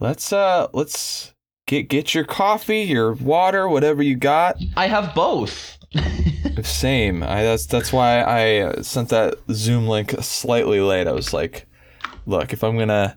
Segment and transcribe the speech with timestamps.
[0.00, 1.32] let's uh let's
[1.66, 4.56] get get your coffee, your water, whatever you got.
[4.76, 5.78] I have both.
[6.62, 7.22] Same.
[7.22, 11.06] I that's that's why I sent that Zoom link slightly late.
[11.06, 11.68] I was like,
[12.26, 13.16] look, if I'm gonna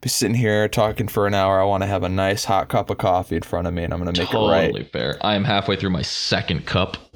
[0.00, 2.90] be sitting here talking for an hour, I want to have a nice hot cup
[2.90, 4.66] of coffee in front of me, and I'm gonna make totally it right.
[4.66, 5.18] Totally fair.
[5.20, 6.96] I am halfway through my second cup.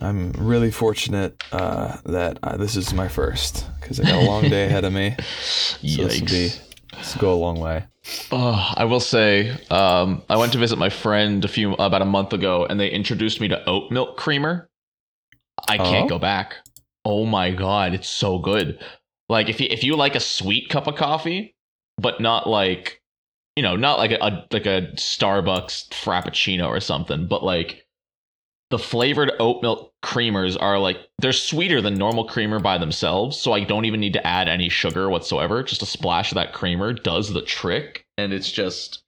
[0.00, 4.48] I'm really fortunate uh, that uh, this is my first because I got a long
[4.48, 5.14] day ahead of me.
[5.86, 6.48] So this will be
[6.96, 7.84] this will go a long way.
[8.32, 12.06] Oh, I will say, um, I went to visit my friend a few about a
[12.06, 14.68] month ago, and they introduced me to oat milk creamer.
[15.68, 16.08] I can't Oh?
[16.08, 16.56] go back.
[17.04, 18.82] Oh my god, it's so good.
[19.28, 21.54] Like if you if you like a sweet cup of coffee,
[21.98, 23.00] but not like,
[23.56, 27.83] you know, not like a, a like a Starbucks frappuccino or something, but like
[28.74, 33.52] the flavored oat milk creamers are like they're sweeter than normal creamer by themselves so
[33.52, 36.92] i don't even need to add any sugar whatsoever just a splash of that creamer
[36.92, 39.04] does the trick and it's just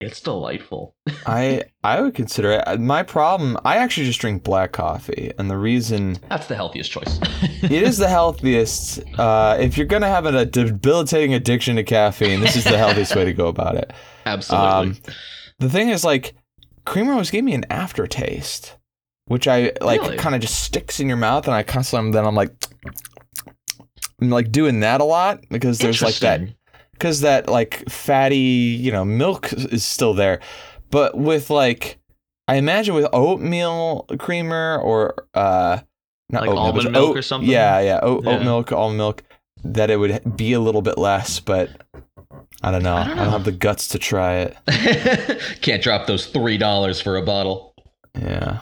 [0.00, 0.94] it's delightful
[1.26, 2.80] I I would consider it.
[2.80, 7.18] My problem, I actually just drink black coffee, and the reason that's the healthiest choice
[7.62, 9.00] it is the healthiest.
[9.18, 13.24] Uh, if you're gonna have a debilitating addiction to caffeine, this is the healthiest way
[13.24, 13.92] to go about it.
[14.26, 14.96] absolutely Um,
[15.58, 16.34] the thing is, like,
[16.84, 18.76] creamer always gave me an aftertaste,
[19.26, 20.16] which I like Really?
[20.18, 22.52] kind of just sticks in your mouth, and I constantly then I'm like,
[24.20, 26.40] I'm like doing that a lot because there's like that
[26.92, 30.40] because that like fatty you know milk is still there,
[30.90, 31.98] but with like
[32.48, 35.78] I imagine with oatmeal creamer or uh
[36.30, 37.50] not Like oatmeal, almond milk oat- or something?
[37.50, 39.22] Yeah, yeah, oat, oat milk, almond milk.
[39.66, 41.70] That it would be a little bit less, but
[42.62, 42.94] I don't know.
[42.96, 45.40] I I don't, don't have the guts to try it.
[45.62, 47.74] can't drop those three dollars for a bottle
[48.18, 48.60] Yeah.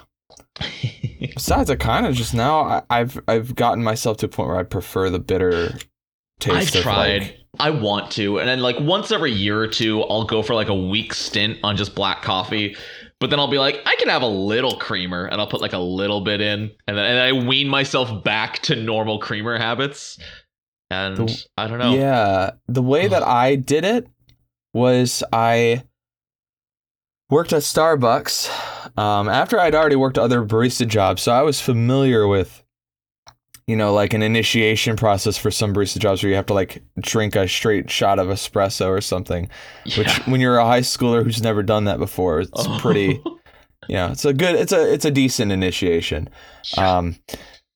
[1.34, 4.58] Besides, I kind of just now I, I've I've gotten myself to a point where
[4.58, 5.70] I prefer the bitter
[6.40, 6.76] taste.
[6.76, 7.20] I've tried.
[7.22, 10.54] like- I want to, and then like once every year or two, I'll go for
[10.54, 12.74] like a week stint on just black coffee.
[13.20, 15.74] But then I'll be like, I can have a little creamer, and I'll put like
[15.74, 20.18] a little bit in, and then and I wean myself back to normal creamer habits.
[20.90, 21.94] And The- I don't know.
[21.94, 24.06] Yeah, the way that I did it
[24.72, 25.82] was I
[27.28, 28.48] worked at Starbucks
[28.96, 32.62] um, after I'd already worked other barista jobs, so I was familiar with,
[33.66, 36.82] you know, like an initiation process for some barista jobs where you have to like
[37.00, 39.48] drink a straight shot of espresso or something.
[39.84, 39.98] Yeah.
[39.98, 42.78] Which, when you're a high schooler who's never done that before, it's Oh.
[42.80, 43.22] pretty.
[43.88, 46.28] You know, it's a good, it's a, it's a decent initiation.
[46.76, 46.98] Yeah.
[46.98, 47.16] Um,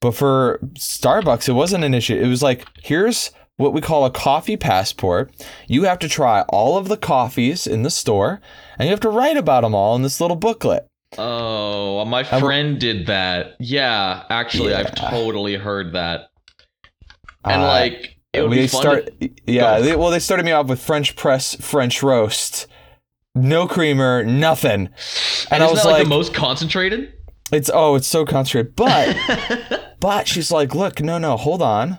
[0.00, 2.14] but for Starbucks, it wasn't an issue.
[2.14, 5.32] It was like, here's what we call a coffee passport.
[5.66, 8.40] You have to try all of the coffees in the store,
[8.78, 10.86] and you have to write about them all in this little booklet.
[11.18, 13.56] Oh, my I friend did that.
[13.60, 16.30] Yeah, actually, I've totally heard that.
[17.44, 18.80] And Uh, like, it would be fun.
[18.80, 19.80] start, to- yeah.
[19.80, 22.66] They, well, they started me off with French press French roast,
[23.34, 24.88] no creamer, nothing.
[25.50, 27.12] and I isn't was that like, like- the most concentrated?
[27.52, 29.16] It's oh, it's so concentrated, but.
[29.98, 31.98] But she's like, look, no, no, hold on.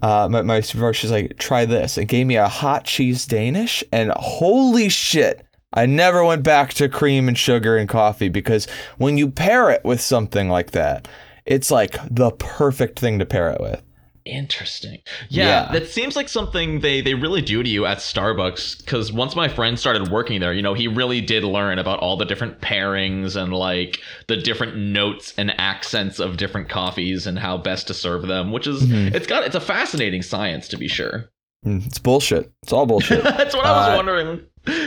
[0.00, 1.98] Uh, my, my supervisor, she's like, try this.
[1.98, 3.84] And gave me a hot cheese Danish.
[3.92, 9.18] And holy shit, I never went back to cream and sugar and coffee because when
[9.18, 11.06] you pair it with something like that,
[11.44, 13.82] it's like the perfect thing to pair it with.
[14.24, 14.98] Interesting.
[15.30, 15.72] Yeah, Yeah.
[15.72, 18.78] that seems like something they they really do to you at Starbucks.
[18.84, 22.16] Because once my friend started working there, you know, he really did learn about all
[22.18, 27.56] the different pairings and like the different notes and accents of different coffees and how
[27.56, 28.52] best to serve them.
[28.52, 29.14] Which is Mhm.
[29.14, 31.30] it's got it's a fascinating science to be sure.
[31.66, 32.50] Mm, It's bullshit.
[32.62, 33.22] It's all bullshit.
[33.24, 34.40] That's what I was Uh, wondering.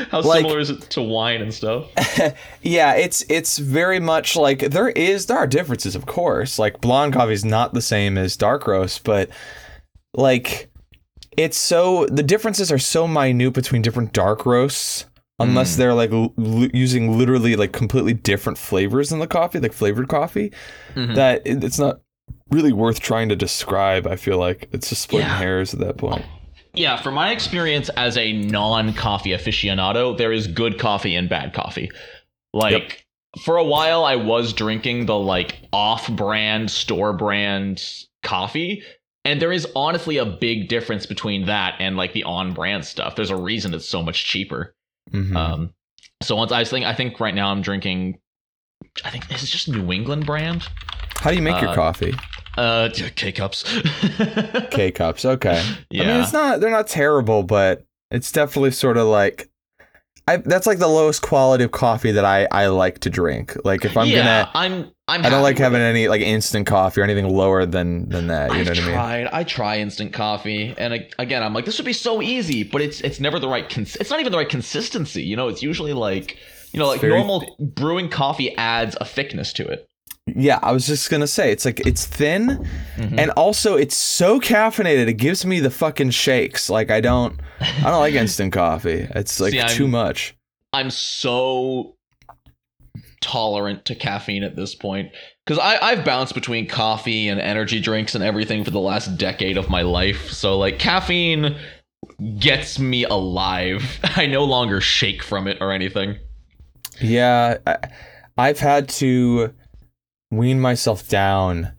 [0.10, 1.86] How like- similar is it to wine and stuff?
[2.62, 6.58] yeah, it's it's very much like there is there are differences, of course.
[6.60, 9.30] Like blonde coffee is not the same as dark roast, but
[10.14, 10.70] like
[11.38, 15.06] it's so the differences are so minute between different dark roasts,
[15.40, 15.78] unless Mm.
[15.78, 16.34] they're like l-
[16.74, 20.52] using literally like completely different flavors in the coffee, like flavored coffee,
[20.96, 21.16] Mhm.
[21.16, 22.02] that it's not
[22.50, 24.06] really worth trying to describe.
[24.06, 25.38] I feel like it's just splitting Yeah.
[25.38, 26.26] hairs at that point.
[26.74, 31.92] Yeah, from my experience as a non-coffee aficionado, there is good coffee and bad coffee.
[32.54, 33.06] Like
[33.44, 37.84] for a while I was drinking the like off-brand store brand
[38.24, 38.84] coffee,
[39.26, 43.16] and there is honestly a big difference between that and like the on-brand stuff.
[43.16, 44.74] There's a reason it's so much cheaper.
[45.12, 45.36] Mhm.
[45.36, 45.74] Um
[46.22, 48.20] so once I think I think right now I'm drinking
[49.04, 50.68] I think this is just New England brand.
[51.16, 52.14] How do you make your uh, coffee?
[52.58, 53.64] Uh K cups.
[54.72, 55.26] K cups.
[55.26, 55.64] Okay.
[55.90, 56.04] Yeah.
[56.04, 56.60] I mean, it's not.
[56.60, 59.48] They're not terrible, but it's definitely sort of like.
[60.28, 63.58] I, that's like the lowest quality of coffee that I, I like to drink.
[63.66, 65.86] Like if I'm yeah, gonna I'm I'm I don't like having it.
[65.86, 68.52] any like instant coffee or anything lower than than that.
[68.52, 68.94] You I've know what I mean?
[68.94, 69.28] tried.
[69.34, 72.82] I try instant coffee, and I, again, I'm like, this would be so easy, but
[72.82, 73.68] it's it's never the right.
[73.68, 75.24] Cons- it's not even the right consistency.
[75.24, 76.38] You know, it's usually like,
[76.72, 79.90] you know, like normal brewing coffee adds a thickness to it.
[80.28, 83.20] Yeah, I was just gonna say it's like it's thin, Mhm.
[83.20, 85.08] and also it's so caffeinated.
[85.08, 86.70] It gives me the fucking shakes.
[86.70, 89.08] Like I don't, I don't like instant coffee.
[89.16, 90.36] It's like See, I'm- too much.
[90.74, 91.96] I'm so
[93.20, 95.12] tolerant to caffeine at this point
[95.46, 99.70] because I've bounced between coffee and energy drinks and everything for the last decade of
[99.70, 100.30] my life.
[100.32, 101.56] So like caffeine
[102.40, 104.00] gets me alive.
[104.04, 106.18] I no longer shake from it or anything.
[107.02, 107.78] Yeah, I,
[108.38, 109.54] I've had to
[110.32, 111.74] wean myself down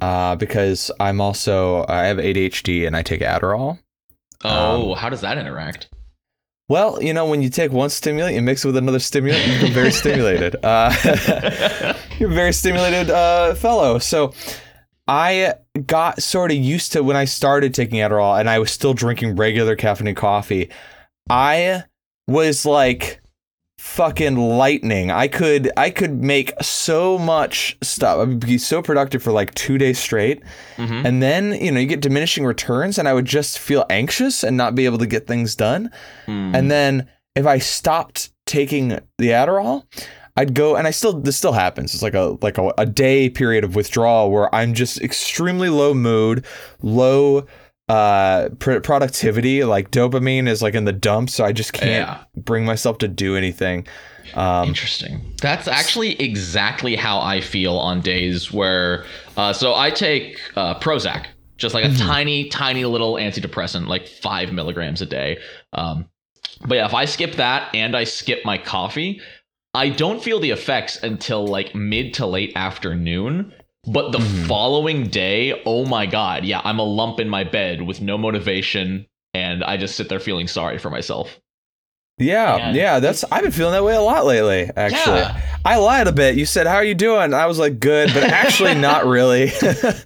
[0.00, 3.78] uh, because I'm also I have ADHD and I take Adderall.
[4.44, 5.88] Oh, how does that interact?
[6.68, 9.54] Well, you know, when you take one stimulant, you mix it with another stimulant, you
[9.54, 10.56] become very stimulated.
[10.62, 10.92] Uh,
[12.18, 13.98] you're a very stimulated uh, fellow.
[13.98, 14.32] So
[15.06, 15.54] I
[15.86, 19.36] got sort of used to when I started taking Adderall and I was still drinking
[19.36, 20.70] regular caffeinated coffee.
[21.30, 21.84] I
[22.26, 23.21] was like
[23.82, 25.10] fucking lightning.
[25.10, 28.18] I could I could make so much stuff.
[28.18, 30.40] I would be so productive for like two days straight.
[30.76, 31.04] Mhm.
[31.04, 34.56] And then, you know, you get diminishing returns and I would just feel anxious and
[34.56, 35.90] not be able to get things done.
[36.26, 36.54] Hmm.
[36.54, 39.82] And then if I stopped taking the Adderall,
[40.36, 41.92] I'd go and I still this still happens.
[41.92, 45.92] It's like a like a, a day period of withdrawal where I'm just extremely low
[45.92, 46.46] mood,
[46.82, 47.46] low
[47.92, 52.24] uh pr- productivity like dopamine is like in the dumps so i just can't Yeah.
[52.36, 53.86] bring myself to do anything
[54.34, 55.20] um Interesting.
[55.42, 59.04] That's actually exactly how I feel on days where.
[59.36, 61.26] Uh, so I take uh, Prozac,
[61.58, 65.38] just like a tiny, tiny little antidepressant, like five milligrams a day.
[65.74, 66.08] Um,
[66.66, 69.20] but yeah, if I skip that and I skip my coffee,
[69.74, 73.52] I don't feel the effects until like mid to late afternoon.
[73.86, 74.46] But the Mhm.
[74.46, 79.06] following day, oh my god, yeah, I'm a lump in my bed with no motivation,
[79.34, 81.38] and I just sit there feeling sorry for myself.
[82.18, 82.72] yeah Yeah.
[82.72, 85.40] yeah that's i've been feeling that way a lot lately actually Yeah.
[85.64, 88.24] i lied a bit you said how are you doing i was like good but
[88.24, 89.50] actually not really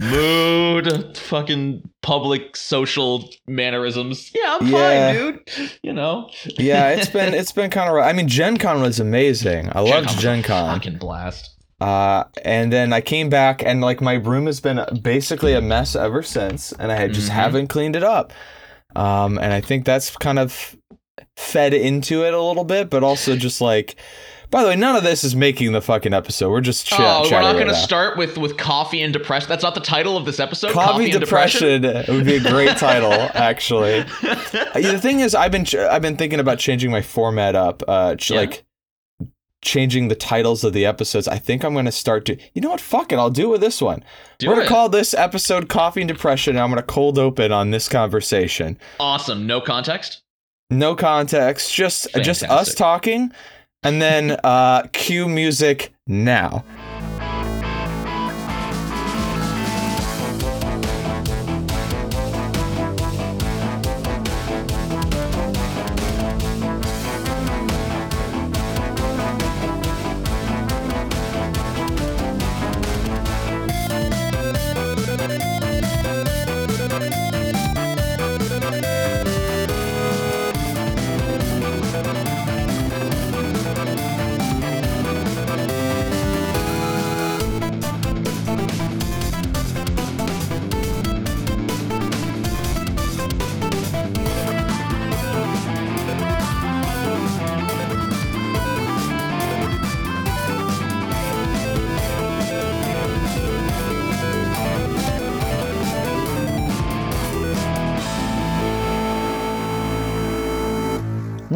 [0.01, 4.31] mood, fucking public social mannerisms.
[4.33, 5.13] Yeah, I'm Yeah.
[5.13, 5.71] fine, dude.
[5.83, 9.69] You know, yeah it's been it's been kind of i mean gen con was amazing
[9.75, 11.56] i loved was a gen con Fucking blast.
[11.81, 15.95] Uh, and then I came back and like my room has been basically a mess
[15.95, 17.35] ever since, and I just Mhm.
[17.35, 18.33] haven't cleaned it up.
[18.95, 20.75] Um, and I think that's kind of
[21.37, 23.97] fed into it a little bit, but also just like,
[24.51, 26.51] by the way, none of this is making the fucking episode.
[26.51, 29.49] We're just ch- oh, we're not going to start with with coffee and depression.
[29.49, 30.73] That's not the title of this episode.
[30.73, 34.01] Coffee, and depression, would be a great title, actually.
[34.23, 37.83] Uh, the thing is, I've been ch- I've been thinking about changing my format up,
[37.89, 38.39] uh, ch- Yeah.
[38.41, 38.65] like
[39.67, 41.29] changing the titles of the episodes.
[41.29, 42.39] I think I'm going to start to.
[42.55, 42.81] You know what?
[42.81, 43.19] Fuck it.
[43.19, 44.03] I'll do it with this one.
[44.39, 47.71] Do We're gonna call this episode "Coffee and Depression." And I'm gonna cold open on
[47.71, 48.79] this conversation.
[49.01, 49.47] awesome.
[49.47, 50.23] No context.
[50.71, 53.31] No context, just just us talking,
[53.83, 56.65] and then uh, cue music now.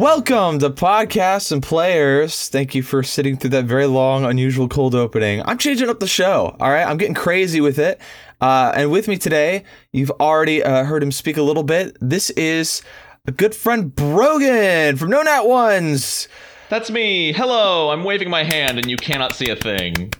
[0.01, 2.49] Welcome to podcasts and players.
[2.49, 5.43] Thank you for sitting through that very long, unusual cold opening.
[5.45, 6.57] I'm changing up the show.
[6.59, 8.01] All right, I'm getting crazy with it.
[8.41, 11.97] Uh, and with me today, you've already uh, heard him speak a little bit.
[12.01, 12.81] This is
[13.27, 16.27] a good friend Brogan from No Nat Ones.
[16.69, 17.31] That's me.
[17.31, 17.91] Hello.
[17.91, 20.11] I'm waving my hand, and you cannot see a thing.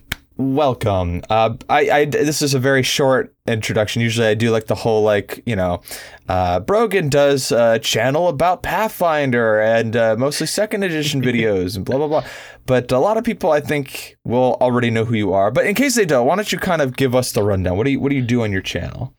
[0.42, 1.22] Welcome.
[1.30, 4.02] Uh, I, I this is a very short introduction.
[4.02, 5.84] Usually, I do like the whole like you know,
[6.30, 11.98] uh, Brogan does a channel about Pathfinder and uh, mostly second edition videos and blah
[11.98, 12.24] blah blah.
[12.66, 15.52] But a lot of people, I think, will already know who you are.
[15.52, 17.78] But in case they don't, why don't you kind of give us the rundown?
[17.78, 19.14] What do you what do you do on your channel?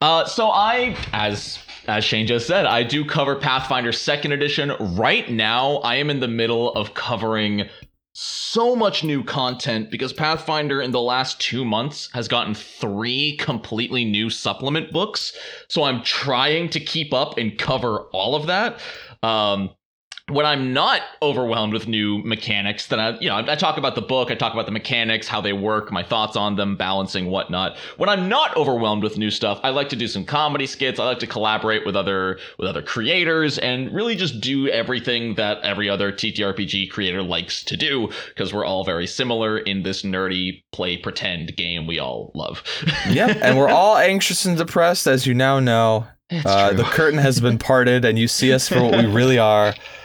[0.00, 1.58] Uh, so I, as
[1.88, 4.72] as Shane just said, I do cover Pathfinder Second Edition.
[4.78, 7.68] Right now, I am in the middle of covering
[8.22, 14.04] so much new content because Pathfinder in the last two months has gotten three completely
[14.04, 15.32] new supplement books.
[15.68, 18.78] So I'm trying to keep up and cover all of that.
[19.22, 19.70] Um,
[20.30, 24.02] when I'm not overwhelmed with new mechanics, then I, you know, I, talk about the
[24.02, 27.76] book, I talk about the mechanics, how they work, my thoughts on them, balancing, whatnot.
[27.96, 30.98] When I'm not overwhelmed with new stuff, I like to do some comedy skits.
[30.98, 35.58] I like to collaborate with other with other creators and really just do everything that
[35.62, 40.62] every other TTRPG creator likes to do because we're all very similar in this nerdy
[40.72, 42.62] play pretend game we all love.
[43.10, 46.06] yep, and we're all anxious and depressed, as you now know.
[46.44, 49.74] Uh, the curtain has been parted, and you see us for what we really are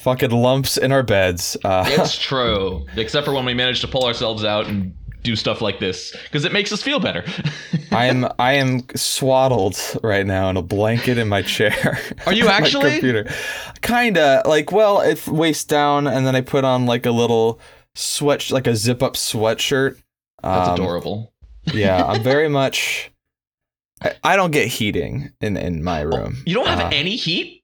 [0.00, 1.56] fucking lumps in our beds.
[1.64, 5.60] Uh, it's true, except for when we manage to pull ourselves out and do stuff
[5.60, 7.24] like this because it makes us feel better.
[7.92, 12.00] I am I am swaddled right now in a blanket in my chair.
[12.26, 12.92] Are you actually?
[12.92, 13.30] computer.
[13.82, 17.60] Kinda like well, it waist down, and then I put on like a little
[17.94, 20.00] sweat, like a zip up sweatshirt.
[20.42, 21.32] That's um, adorable.
[21.72, 23.10] yeah, I'm very much.
[24.02, 26.34] I, I, don't get heating in in my oh, room.
[26.38, 27.59] Oh, you don't have uh, any heat.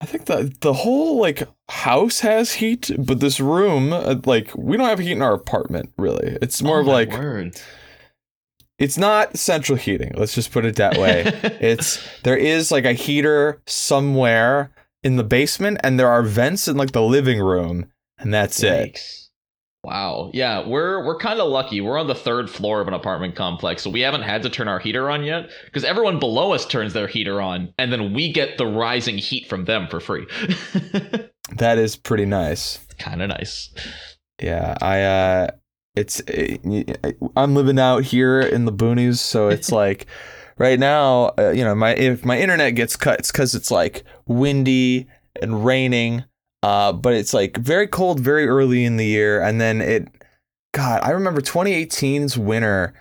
[0.00, 4.76] I think the the whole like house has heat, but this room, uh, like we
[4.76, 5.92] don't have heat in our apartment.
[5.98, 7.60] Really, it's more oh of like word.
[8.78, 10.14] It's not central heating.
[10.16, 11.24] Let's just put it that way.
[11.60, 16.78] it's there is like a heater somewhere in the basement, and there are vents in
[16.78, 18.94] like the living room, and that's Yikes.
[18.94, 19.19] it.
[19.82, 20.30] Wow.
[20.34, 21.80] Yeah, we're we're kind of lucky.
[21.80, 24.68] We're on the third floor of an apartment complex, so we haven't had to turn
[24.68, 28.30] our heater on yet because everyone below us turns their heater on and then we
[28.30, 30.26] get the rising heat from them for free.
[31.56, 32.78] that is pretty nice.
[32.98, 33.70] Kind of nice.
[34.42, 35.50] Yeah, I uh
[35.96, 36.20] it's
[37.34, 40.06] I'm living out here in the boonies, so it's like
[40.58, 44.04] right now, uh, you know, my if my internet gets cut, it's cuz it's like
[44.26, 45.08] windy
[45.40, 46.24] and raining
[46.62, 49.42] uh, but it's like very cold very early in the year.
[49.42, 50.08] And then it,
[50.72, 52.94] God, I remember 2018's winter.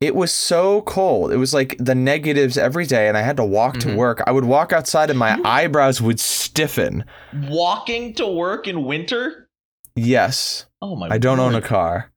[0.00, 1.32] It was so cold.
[1.32, 3.90] It was like the negatives every day, and I had to walk mm-hmm.
[3.90, 4.22] to work.
[4.26, 7.04] I would walk outside, and my eyebrows would stiffen.
[7.48, 9.48] Walking to work in winter?
[9.94, 10.66] Yes.
[10.82, 11.08] Oh my!
[11.08, 12.12] God I don't own a car.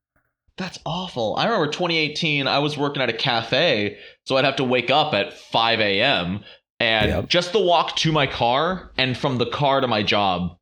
[0.57, 1.37] That's awful.
[1.37, 2.47] I remember 2018.
[2.47, 6.43] I was working at a cafe, so I'd have to wake up at 5 a.m.
[6.81, 7.29] and yep.
[7.29, 10.58] just the walk to my car and from the car to my job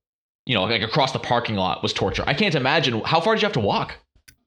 [0.48, 2.24] you know, like across the parking lot was torture.
[2.26, 3.98] I can't imagine how far did you have to walk?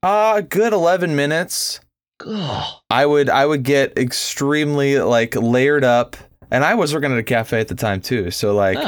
[0.02, 1.80] Uh good 11 minutes.
[2.26, 2.74] Ugh.
[2.88, 6.16] I would I would get extremely like layered up
[6.50, 8.30] and I was working at a cafe at the time too.
[8.30, 8.78] So like.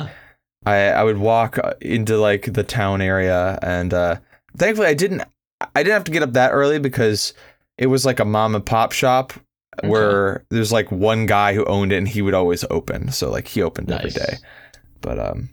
[0.64, 4.16] I I would walk uh, into like the town area and uh
[4.56, 5.22] thankfully I didn't
[5.60, 7.34] I didn't have to get up that early because
[7.78, 9.32] it was like a mom and pop shop
[9.78, 9.88] okay.
[9.88, 13.10] where there's like one guy who owned it and he would always open.
[13.10, 13.98] So like he opened nice.
[13.98, 14.36] every day.
[15.00, 15.48] But um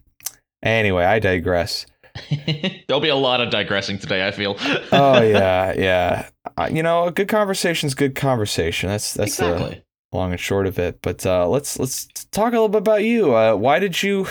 [0.64, 1.86] Anyway, I digress.
[2.88, 4.28] There'll be a lot of digressing today.
[4.28, 4.56] I feel.
[4.92, 6.30] oh yeah, yeah.
[6.58, 8.90] Uh, you know, a good conversation's good conversation.
[8.90, 9.84] That's that's exactly.
[10.12, 11.02] the long and short of it.
[11.02, 13.36] But uh, let's let's talk a little bit about you.
[13.36, 14.28] Uh, why did you?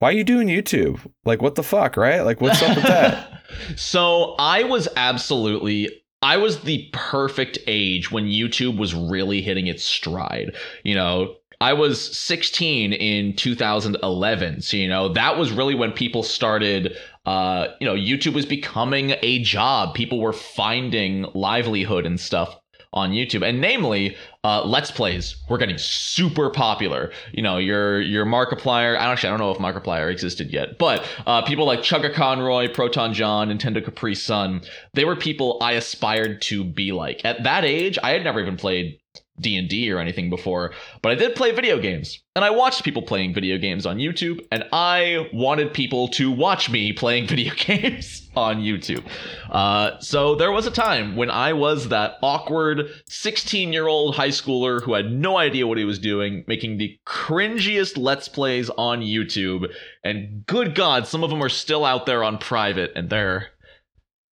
[0.00, 1.00] Why are you doing YouTube?
[1.24, 2.20] Like, what the fuck, right?
[2.20, 3.42] Like, what's up with that?
[3.76, 5.90] so I was absolutely
[6.22, 10.54] I was the perfect age when YouTube was really hitting its stride.
[10.84, 14.60] You know, I was 16 in 2011.
[14.60, 16.96] So, you know, that was really when people started,
[17.26, 19.94] uh, you know, YouTube was becoming a job.
[19.94, 22.56] People were finding livelihood and stuff
[22.92, 23.46] on YouTube.
[23.46, 27.12] And namely, uh, Let's Plays were getting super popular.
[27.32, 31.04] You know, your your Markiplier, I actually I don't know if Markiplier existed yet, but
[31.26, 37.24] uh, people like ChuggaConroy, Proton John, NintendoCaprisun, they were people I aspired to be like.
[37.24, 38.98] At that age, I had never even played
[39.40, 42.22] D&D or anything before, but I did play video games.
[42.36, 46.70] And I watched people playing video games on YouTube, and I wanted people to watch
[46.70, 49.04] me playing video games on YouTube.
[49.50, 54.94] Uh, so there was a time when I was that awkward 16-year-old high schooler who
[54.94, 59.72] had no idea what he was doing, making the cringiest let's plays on YouTube.
[60.04, 63.48] And good god, some of them are still out there on private and they're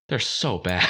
[0.09, 0.87] they're so bad.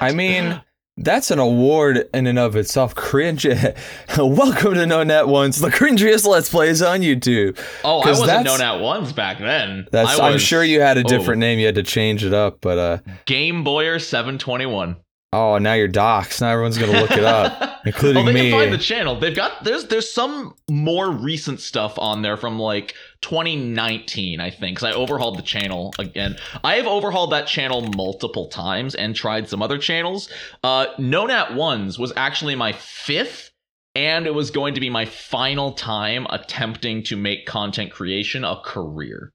[0.00, 0.62] I mean,
[1.00, 2.94] that's an award in and of itself.
[2.94, 3.46] Cringe.
[4.18, 7.58] Welcome to No Nat Ones, the cringiest Let's Plays on YouTube.
[7.82, 9.86] Oh, I wasn't No Nat Ones back then.
[9.90, 10.10] That's.
[10.10, 11.58] Was, I'm sure you had a different oh, name.
[11.58, 12.98] You had to change it up, but uh.
[13.24, 14.96] Game Boyer 721.
[15.32, 16.40] Oh, now you're docs.
[16.40, 18.50] Now everyone's gonna look it up, including oh, they me.
[18.50, 19.18] Can find the channel.
[19.18, 24.76] They've got there's there's some more recent stuff on there from like 2019, I think,
[24.76, 26.36] because I overhauled the channel again.
[26.64, 30.30] I have overhauled that channel multiple times and tried some other channels.
[30.64, 33.50] Uh, No Nat Ones was actually my fifth,
[33.94, 38.60] and it was going to be my final time attempting to make content creation a
[38.64, 39.32] career.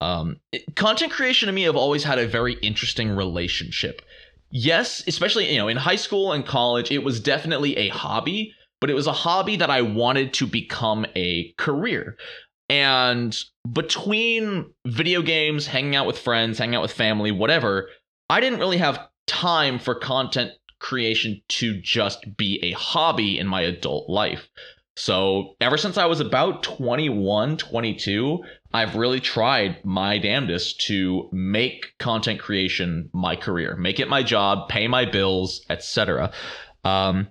[0.00, 4.02] Um, it- content creation to me, I've always had a very interesting relationship.
[4.50, 8.90] Yes, especially you know in high school and college, it was definitely a hobby, but
[8.90, 12.16] it was a hobby that I wanted to become a career.
[12.68, 13.36] And
[13.70, 17.88] between video games, hanging out with friends, hanging out with family, whatever,
[18.28, 23.62] I didn't really have time for content creation to just be a hobby in my
[23.62, 24.48] adult life.
[24.98, 28.42] So, ever since I was about 21, 22,
[28.72, 34.70] I've really tried my damnedest to make content creation my career, make it my job,
[34.70, 36.32] pay my bills, etc.
[36.82, 37.28] Um,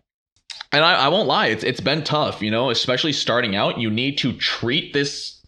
[0.76, 3.80] and I, I won't lie, it's it's been tough, you know, especially starting out.
[3.80, 5.42] You need to treat this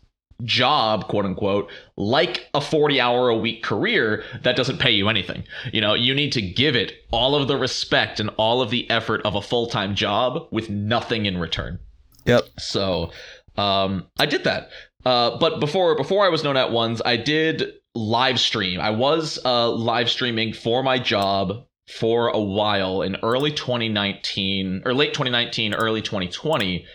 [0.43, 5.43] job, quote unquote, like a 40 hour a week career that doesn't pay you anything.
[5.74, 8.89] You know, you need to give it all of the respect and all of the
[8.89, 11.79] effort of a full time job with nothing in return.
[12.25, 12.46] Yep.
[12.60, 13.12] So
[13.57, 14.69] um, I did that.
[15.05, 18.79] Uh, but before before I was No Nat Ones, I did live stream.
[18.79, 24.94] I was uh, live streaming for my job for a while in early 2019 or
[24.94, 26.86] late 2019, early 2020.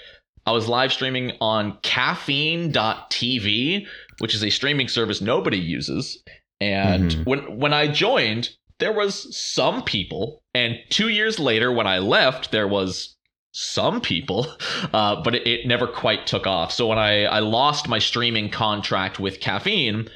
[0.45, 3.87] I was live streaming on caffeine.tv,
[4.19, 6.23] which is a streaming service nobody uses.
[6.61, 7.27] And Mhm.
[7.27, 12.51] when when I joined, there was some people, and 2 years later when I left,
[12.51, 13.17] there was
[13.53, 14.47] some people,
[14.93, 16.73] uh, but it, it never quite took off.
[16.73, 20.09] So when I, I lost my streaming contract with Caffeine,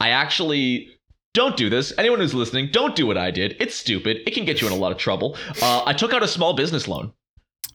[0.00, 0.88] I actually
[1.38, 1.92] don't do this.
[1.96, 3.56] Anyone who's listening, don't do what I did.
[3.60, 4.18] It's stupid.
[4.26, 5.36] It can get you in a lot of trouble.
[5.62, 7.12] Uh, I took out a small business loan.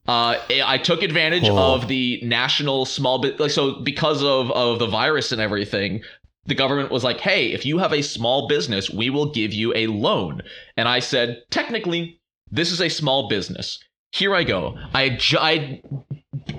[0.07, 1.57] Uh, I took advantage Oh.
[1.75, 6.01] of the national small bit like so because of of the virus and everything.
[6.45, 9.73] The government was like, "Hey, if you have a small business, we will give you
[9.75, 10.41] a loan."
[10.75, 12.19] And I said, "Technically,
[12.51, 13.79] this is a small business.
[14.11, 14.77] Here I go.
[14.93, 15.81] I ju- I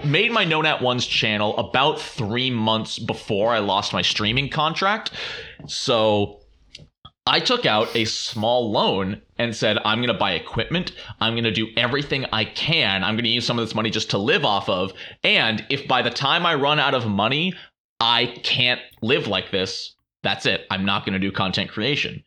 [0.05, 5.11] made my No Nat Ones channel about three months before I lost my streaming contract,
[5.67, 6.41] so
[7.27, 10.93] I took out a small loan and said, I'm going to buy equipment.
[11.21, 13.03] I'm going to do everything I can.
[13.03, 14.93] I'm going to use some of this money just to live off of.
[15.23, 17.55] And if by the time I run out of money,
[17.99, 20.67] I can't live like this, that's it.
[20.71, 22.23] I'm not going to do content creation.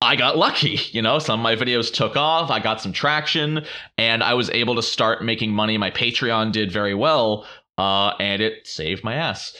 [0.00, 3.64] I got lucky, you know, some of my videos took off, I got some traction,
[3.98, 5.78] and I was able to start making money.
[5.78, 7.46] My Patreon did very well,
[7.78, 9.56] uh, and it saved my ass.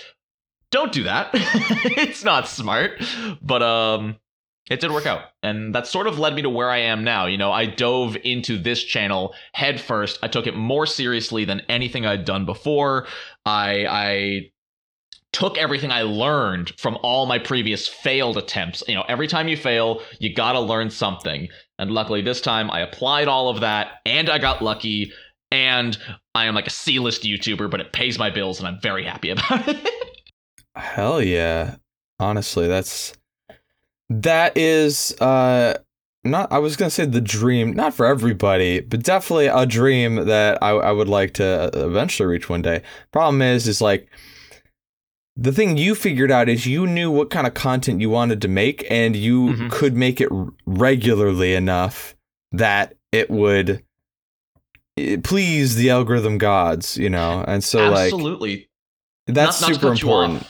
[0.71, 1.31] Don't do that.
[1.35, 3.01] it's not smart,
[3.41, 4.17] but um
[4.71, 5.23] it did work out.
[5.43, 7.27] And that sort of led me to where I am now.
[7.27, 10.19] You know, I dove into this channel head first.
[10.23, 13.07] I took it more seriously than anything I'd done before.
[13.47, 14.51] I I
[15.33, 18.83] took everything I learned from all my previous failed attempts.
[18.89, 21.49] You know, every time you fail, you got to learn something.
[21.79, 25.13] And luckily this time I applied all of that and I got lucky
[25.51, 25.97] and
[26.35, 29.31] I am like a C-list YouTuber, but it pays my bills and I'm very happy
[29.31, 29.89] about it.
[30.75, 31.77] Hell yeah.
[32.21, 33.13] Honestly, that's
[34.11, 35.79] that is uh
[36.25, 40.59] not I was gonna say the dream, not for everybody, but definitely a dream that
[40.63, 42.83] I, I would like to eventually reach one day.
[43.13, 44.09] Problem is, is like
[45.37, 48.49] the thing you figured out is you knew what kind of content you wanted to
[48.49, 49.71] make, and you Mhm.
[49.71, 50.29] could make it
[50.67, 52.17] regularly enough
[52.51, 53.85] that it would
[54.99, 57.45] eh, please the algorithm gods, you know.
[57.47, 58.69] And so like Absolutely.
[59.29, 60.43] that's Not- super important.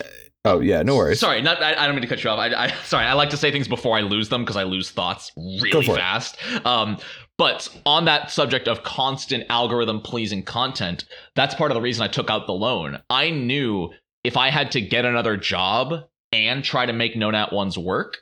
[0.45, 1.21] Oh yeah, no worries.
[1.21, 2.39] Sorry, not, I, I don't mean to cut you off.
[2.39, 3.05] I, I sorry.
[3.05, 5.93] I like to say things before I lose them because I lose thoughts really for
[5.93, 5.97] it.
[5.97, 6.37] fast.
[6.65, 6.99] Um,
[7.37, 11.05] but on that subject of constant algorithm pleasing content,
[11.37, 12.99] that's part of the reason I took out the loan.
[13.11, 13.91] I knew
[14.25, 18.19] if I had to get another job and try to make No Nat Ones work,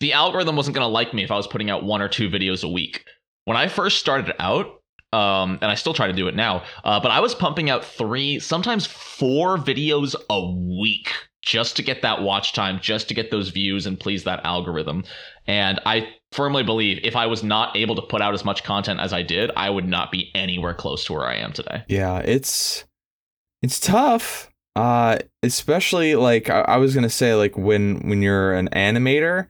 [0.00, 2.30] the algorithm wasn't going to like me if I was putting out one or two
[2.30, 3.04] videos a week.
[3.44, 4.77] When I first started out,
[5.12, 7.84] um, and I still try to do it now, uh, but I was pumping out
[7.84, 11.10] three, sometimes four videos a week
[11.42, 15.04] just to get that watch time, just to get those views and please that algorithm.
[15.46, 19.00] And I firmly believe if I was not able to put out as much content
[19.00, 21.84] as I did, I would not be anywhere close to where I am today.
[21.88, 22.84] Yeah, it's
[23.62, 24.50] it's tough.
[24.76, 29.46] Uh especially like I, I was gonna say like when when you're an animator,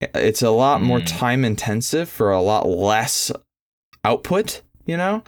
[0.00, 1.18] it's a lot more Mm.
[1.18, 3.30] time intensive for a lot less
[4.04, 5.22] output, you know?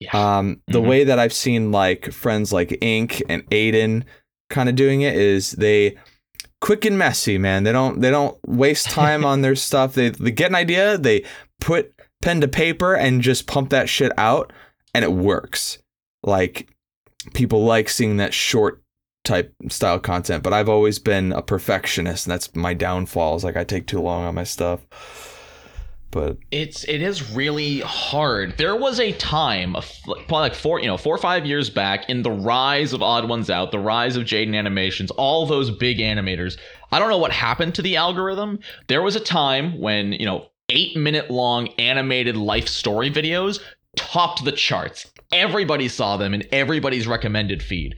[0.00, 0.10] Yeah.
[0.38, 0.86] Um the Mhm.
[0.88, 4.04] way that I've seen like friends like Ink and Aiden
[4.50, 5.96] kind of doing it is they
[6.60, 7.64] quick and messy, man.
[7.64, 9.94] They don't they don't waste time on their stuff.
[9.94, 11.24] They they get an idea, they
[11.60, 11.92] put
[12.22, 14.52] pen to paper and just pump that shit out
[14.94, 15.78] and it works.
[16.22, 16.68] Like
[17.34, 18.82] people like seeing that short
[19.24, 23.36] type style content, but I've always been a perfectionist and that's my downfall.
[23.36, 24.80] Is like I take too long on my stuff.
[26.10, 28.56] But it's it is really hard.
[28.56, 32.22] There was a time, probably like four, you know, four or five years back, in
[32.22, 36.56] the rise of Odd Ones Out, the rise of Jaiden Animations, all those big animators.
[36.90, 38.60] I don't know what happened to the algorithm.
[38.86, 43.60] There was a time when you know eight minute long animated life story videos
[43.96, 45.10] topped the charts.
[45.30, 47.94] Everybody saw them in everybody's recommended feed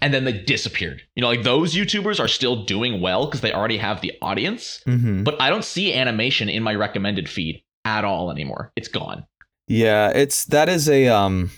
[0.00, 1.02] and then they disappeared.
[1.14, 4.80] You know, like those YouTubers are still doing well because they already have the audience,
[4.86, 5.22] mm-hmm.
[5.24, 8.72] but I don't see animation in my recommended feed at all anymore.
[8.76, 9.26] It's gone.
[9.66, 11.50] Yeah, it's that is a um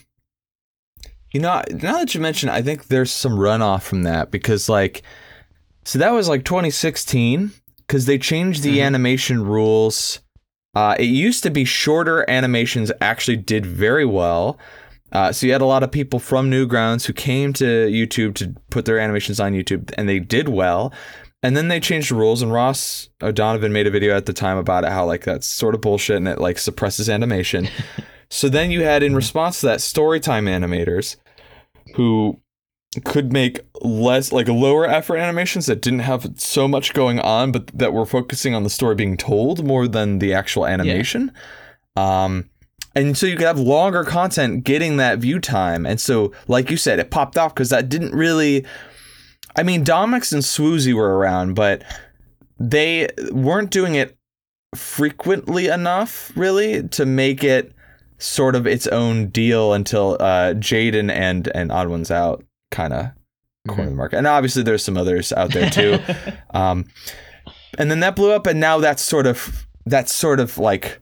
[1.33, 5.02] you know, now that you mention I think there's some runoff from that because like
[5.85, 7.52] so that was like 2016
[7.88, 8.87] cuz they changed the mm-hmm.
[8.87, 10.20] animation rules.
[10.74, 14.59] Uh it used to be shorter animations actually did very well
[15.12, 18.55] uh, so you had a lot of people from Newgrounds who came to YouTube to
[18.70, 20.92] put their animations on YouTube, and they did well.
[21.44, 24.57] And then they changed the rules, and Ross O'Donovan made a video at the time
[24.57, 27.68] about it, how like that's sort of bullshit and it like suppresses animation.
[28.31, 31.16] so then you had in response to that Storytime animators
[31.94, 32.40] who
[33.05, 37.66] could make less like lower effort animations that didn't have so much going on, but
[37.68, 41.33] that were focusing on the story being told more than the actual animation.
[41.96, 42.25] Yeah.
[42.25, 42.51] Um,
[42.94, 45.87] and so you could have longer content getting that view time.
[45.87, 48.66] And so, like you said, it popped off because that didn't really.
[49.57, 51.83] I mean, Domics and Swoozie were around, but
[52.59, 54.16] they weren't doing it
[54.74, 57.72] frequently enough, really, to make it
[58.18, 63.11] sort of its own deal until uh, Jaiden and and Odd Ones Out kind of
[63.68, 63.90] corner mm-hmm.
[63.90, 64.18] the market.
[64.18, 65.98] And obviously, there's some others out there too.
[66.55, 66.87] um,
[67.78, 71.02] and then that blew up, and now that's sort of that's sort of like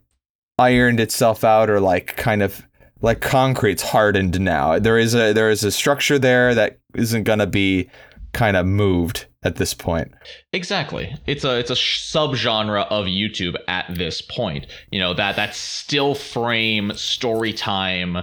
[0.60, 2.62] ironed itself out or like kind of
[3.00, 4.78] like concrete's hardened now.
[4.78, 7.88] There is a there is a structure there that isn't gonna be
[8.32, 10.12] kind of moved at this point.
[10.52, 11.16] Exactly.
[11.26, 14.66] It's a it's a subgenre of YouTube at this point.
[14.90, 18.18] You know that that still frame story time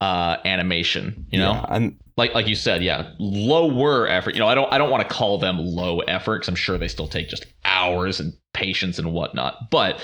[0.00, 1.52] uh animation, you know?
[1.52, 4.34] Yeah, and like like you said, yeah, lower effort.
[4.34, 6.78] You know, I don't I don't want to call them low effort because I'm sure
[6.78, 9.70] they still take just hours and patience and whatnot.
[9.70, 10.00] But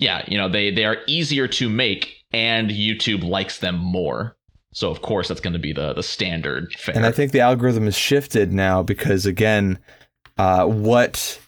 [0.00, 4.36] yeah, you know, they they are easier to make and YouTube likes them more.
[4.72, 6.96] So of course that's going to be the the standard fare.
[6.96, 9.78] And I think the algorithm has shifted now because again,
[10.38, 11.38] uh, what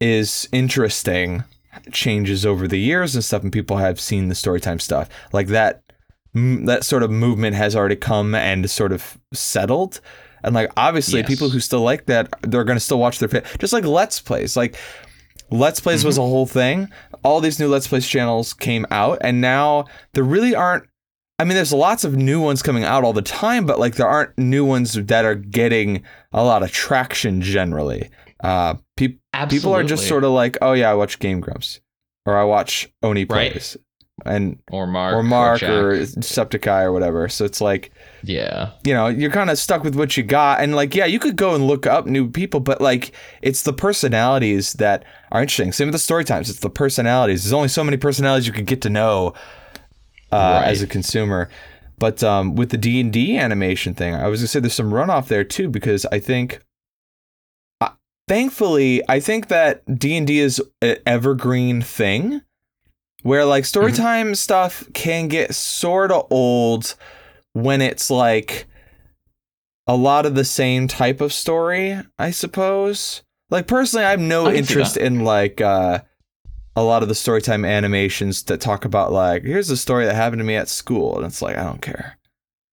[0.00, 1.44] is interesting
[1.92, 5.82] changes over the years and stuff, and people have seen the storytime stuff like that.
[6.34, 10.00] that sort of movement has already come and sort of settled.
[10.42, 11.28] And like obviously, yes.
[11.28, 14.58] people who still like that, they're going to still watch their just like Let's Plays.
[14.58, 14.76] Like
[15.50, 16.08] Let's Plays mm-hmm.
[16.08, 16.90] was a whole thing.
[17.24, 20.84] All these new Let's Plays channels came out, and now there really aren't.
[21.38, 24.06] I mean, there's lots of new ones coming out all the time, but like there
[24.06, 28.08] aren't new ones that are getting a lot of traction generally.
[28.42, 29.16] Uh, pe-
[29.50, 31.80] people are just sort of like, oh yeah, I watch Game Grumps,
[32.26, 33.76] or I watch OneyPlays, right.
[34.24, 37.28] And or Mark or Mark or, or Septiceye or whatever.
[37.28, 37.90] So it's like,
[38.22, 41.18] yeah, you know, you're kind of stuck with what you got, and like, yeah, you
[41.18, 45.72] could go and look up new people, but like, it's the personalities that are interesting.
[45.72, 46.48] Same with the story times.
[46.48, 47.44] It's the personalities.
[47.44, 49.34] There's only so many personalities you can get to know
[50.30, 50.68] uh, right.
[50.68, 51.48] as a consumer.
[51.98, 54.90] But um, with the D and D animation thing, I was gonna say there's some
[54.90, 56.60] runoff there too because I think,
[57.80, 57.90] uh,
[58.28, 62.42] thankfully, I think that D and D is an evergreen thing,
[63.24, 64.34] where like storytime mm-hmm.
[64.34, 66.94] stuff can get sort of old
[67.54, 68.66] when it's like
[69.86, 73.22] a lot of the same type of story, I suppose.
[73.50, 76.00] Like personally, I have no I interest in like uh,
[76.76, 80.40] a lot of the storytime animations that talk about like here's a story that happened
[80.40, 82.18] to me at school, and it's like I don't care.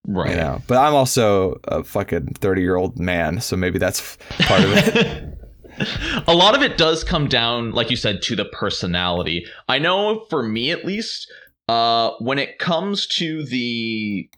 [0.05, 0.31] Right.
[0.31, 4.63] You know, but I'm also a fucking 30 year old man, so maybe that's part
[4.65, 5.27] of it.
[6.27, 9.45] a lot of it does come down, like you said, to the personality.
[9.67, 11.31] I know for me at least,
[11.67, 14.29] uh, when it comes to the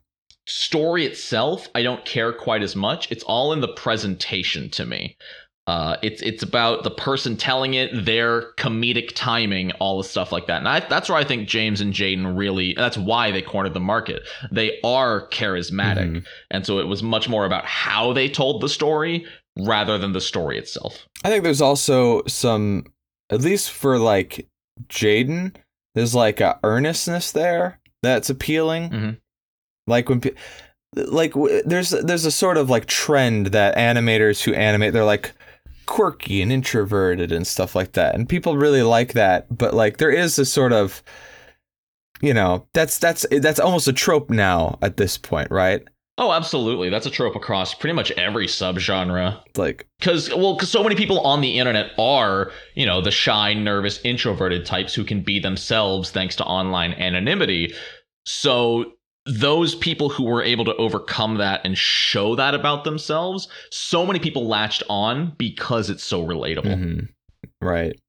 [0.46, 3.12] story itself, I don't care quite as much.
[3.12, 5.18] It's all in the presentation to me.
[5.66, 10.48] Uh, it's it's about the person telling it, their comedic timing, all the stuff like
[10.48, 12.74] that, and I, that's where I think James and Jaiden really.
[12.74, 14.24] That's why they cornered the market.
[14.52, 16.26] They are charismatic, mm-hmm.
[16.52, 19.26] and so it was much more about how they told the story
[19.58, 21.08] rather than the story itself.
[21.24, 22.86] I think there's also some,
[23.30, 24.48] at least for like
[24.88, 25.56] Jaiden,
[25.96, 28.90] there's like a earnestness there that's appealing.
[28.90, 29.12] Mm-hmm.
[29.88, 30.22] Like when,
[30.96, 31.34] like
[31.66, 35.34] there's there's a sort of like trend that animators who animate, they're like
[35.86, 38.16] quirky and introverted and stuff like that.
[38.16, 41.04] And people really like that, but like there is a sort of
[42.24, 45.86] you know, that's that's that's almost a trope now at this point, right?
[46.24, 46.90] Oh, absolutely.
[46.90, 49.38] That's a trope across pretty much every subgenre.
[49.58, 53.54] Like, Because, well, because so many people on the internet are, you know, the shy,
[53.54, 57.74] nervous, introverted types who can be themselves thanks to online anonymity.
[58.26, 58.94] So
[59.26, 64.20] those people who were able to overcome that and show that about themselves, so many
[64.20, 66.78] people latched on because it's so relatable.
[66.78, 67.10] mhm.
[67.62, 68.00] right.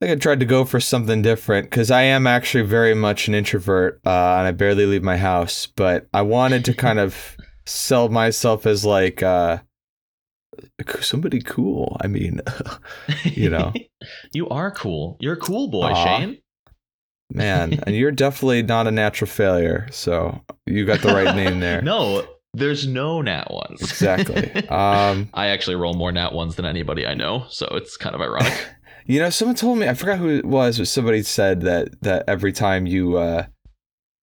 [0.00, 3.28] I think I tried to go for something different because I am actually very much
[3.28, 5.66] an introvert uh, and I barely leave my house.
[5.66, 9.58] But I wanted to kind of sell myself as like uh,
[11.00, 11.96] somebody cool.
[12.02, 12.42] I mean,
[13.24, 13.72] You know.
[14.34, 15.16] you are cool.
[15.20, 16.04] You're a cool boy, Aw.
[16.04, 16.38] Shane.
[17.32, 19.88] man, and you're definitely not a natural failure.
[19.90, 21.80] So you got the right name there.
[21.80, 23.80] No, there's no nat ones.
[23.80, 24.68] Exactly.
[24.68, 28.20] Um, I actually roll more nat ones than anybody I know, so it's kind of
[28.20, 28.52] ironic.
[29.06, 32.24] You know, someone told me I forgot who it was, but somebody said that that
[32.26, 33.46] every time you uh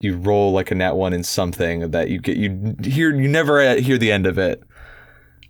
[0.01, 3.61] you roll like a nat one in something that you get you hear you never
[3.61, 4.61] uh, hear the end of it.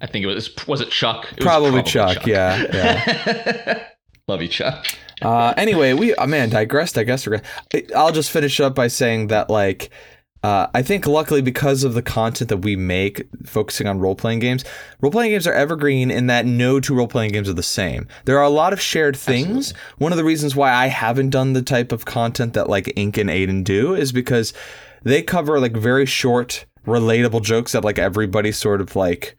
[0.02, 1.26] I think it was was it Chuck?
[1.32, 3.88] It was Probably Chuck, yeah, yeah.
[4.28, 4.86] Love you, Chuck.
[5.22, 6.98] Uh, anyway, we oh man digressed.
[6.98, 7.28] I guess
[7.96, 9.90] I'll just finish up by saying that like.
[10.44, 14.40] Uh, I think luckily because of the content that we make, focusing on role playing
[14.40, 14.66] games,
[15.02, 18.08] role playing games are evergreen in that no two role playing games are the same.
[18.26, 19.70] There are a lot of shared things.
[19.70, 20.04] Absolutely.
[20.04, 23.18] One of the reasons why I haven't done the type of content that like Ink
[23.18, 24.54] and Aiden do is because
[25.04, 29.38] they cover like very short, relatable jokes that like everybody sort of like,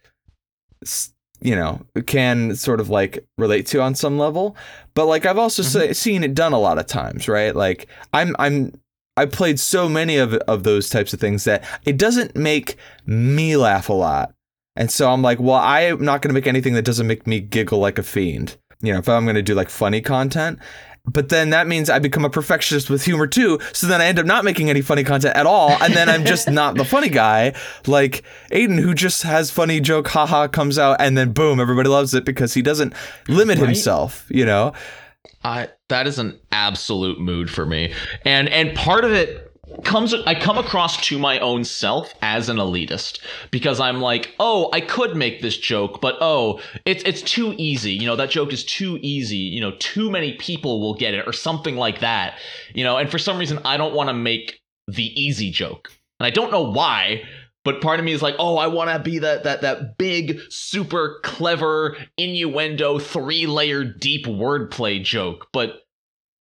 [0.82, 1.12] s-
[1.42, 4.56] you know, can sort of like relate to on some level.
[4.94, 5.80] But like I've also Mm-hmm.
[5.88, 7.54] se- seen it done a lot of times, right?
[7.54, 8.72] Like I'm I'm
[9.16, 13.56] I played so many of of those types of things that it doesn't make me
[13.56, 14.34] laugh a lot.
[14.76, 17.38] And so I'm like, well, I'm not going to make anything that doesn't make me
[17.40, 18.56] giggle like a fiend.
[18.82, 20.58] You know, if I'm going to do like funny content.
[21.06, 23.58] But then that means I become a perfectionist with humor too.
[23.72, 25.70] So then I end up not making any funny content at all.
[25.82, 27.52] And then I'm just not the funny guy
[27.86, 32.14] like Aiden, who just has funny joke, haha, comes out, and then boom, everybody loves
[32.14, 32.94] it because he doesn't
[33.28, 33.66] limit Right?
[33.66, 34.72] himself, you know?
[35.44, 37.94] I that is an absolute mood for me.
[38.24, 39.52] And and part of it
[39.84, 43.20] comes I come across to my own self as an elitist
[43.52, 47.92] because I'm like, "Oh, I could make this joke, but oh, it's it's too easy.
[47.92, 49.36] You know, that joke is too easy.
[49.36, 52.38] You know, too many people will get it or something like that."
[52.74, 55.92] You know, and for some reason I don't want to make the easy joke.
[56.18, 57.22] And I don't know why,
[57.64, 60.38] but part of me is like, oh, I want to be that that that big,
[60.50, 65.48] super clever innuendo, three layer deep wordplay joke.
[65.52, 65.80] But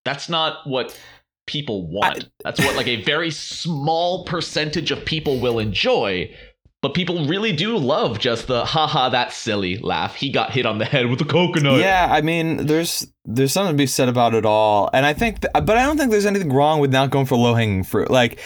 [0.05, 0.97] that's not what
[1.45, 2.29] people want.
[2.43, 6.33] that's what like a very small percentage of people will enjoy.
[6.81, 10.15] But people really do love just the haha, that's silly laugh.
[10.15, 11.79] He got hit on the head with a coconut.
[11.79, 15.39] Yeah, I mean, there's there's something to be said about it all, and I think,
[15.39, 18.11] th- but I don't think there's anything wrong with not going for low hanging fruit.
[18.11, 18.37] Like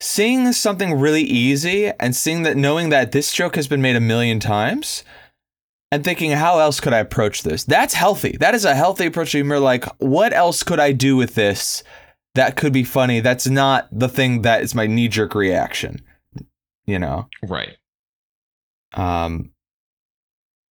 [0.00, 4.00] seeing something really easy and seeing that, knowing that this joke has been made a
[4.00, 5.02] million times,
[5.92, 7.64] and thinking, how else could I approach this?
[7.64, 8.36] That's healthy.
[8.40, 9.58] That is a healthy approach to humor.
[9.58, 11.82] Like, what else could I do with this
[12.34, 13.20] that could be funny?
[13.20, 16.02] That's not the thing that is my knee jerk reaction.
[16.86, 17.76] You know, Right.
[18.94, 19.50] um,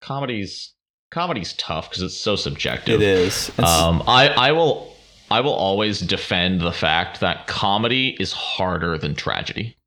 [0.01, 0.73] Comedy's
[1.11, 3.01] comedy's tough because it's so subjective.
[3.01, 3.49] it is.
[3.49, 4.95] It's- Um, I I will
[5.31, 9.77] I will always defend the fact that comedy is harder than tragedy.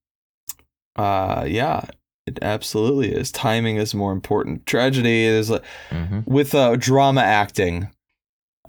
[0.96, 1.84] Uh, yeah,
[2.26, 3.30] it absolutely is.
[3.32, 4.64] Timing is more important.
[4.66, 5.64] Tragedy is like
[6.26, 7.88] with uh, drama acting.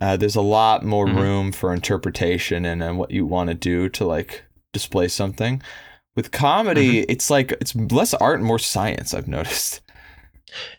[0.02, 1.16] Uh, there's a lot more Mhm.
[1.16, 5.62] room for interpretation and, and what you want to do to like display something.
[6.16, 9.14] With comedy, it's like it's less art and more science.
[9.14, 9.82] I've noticed.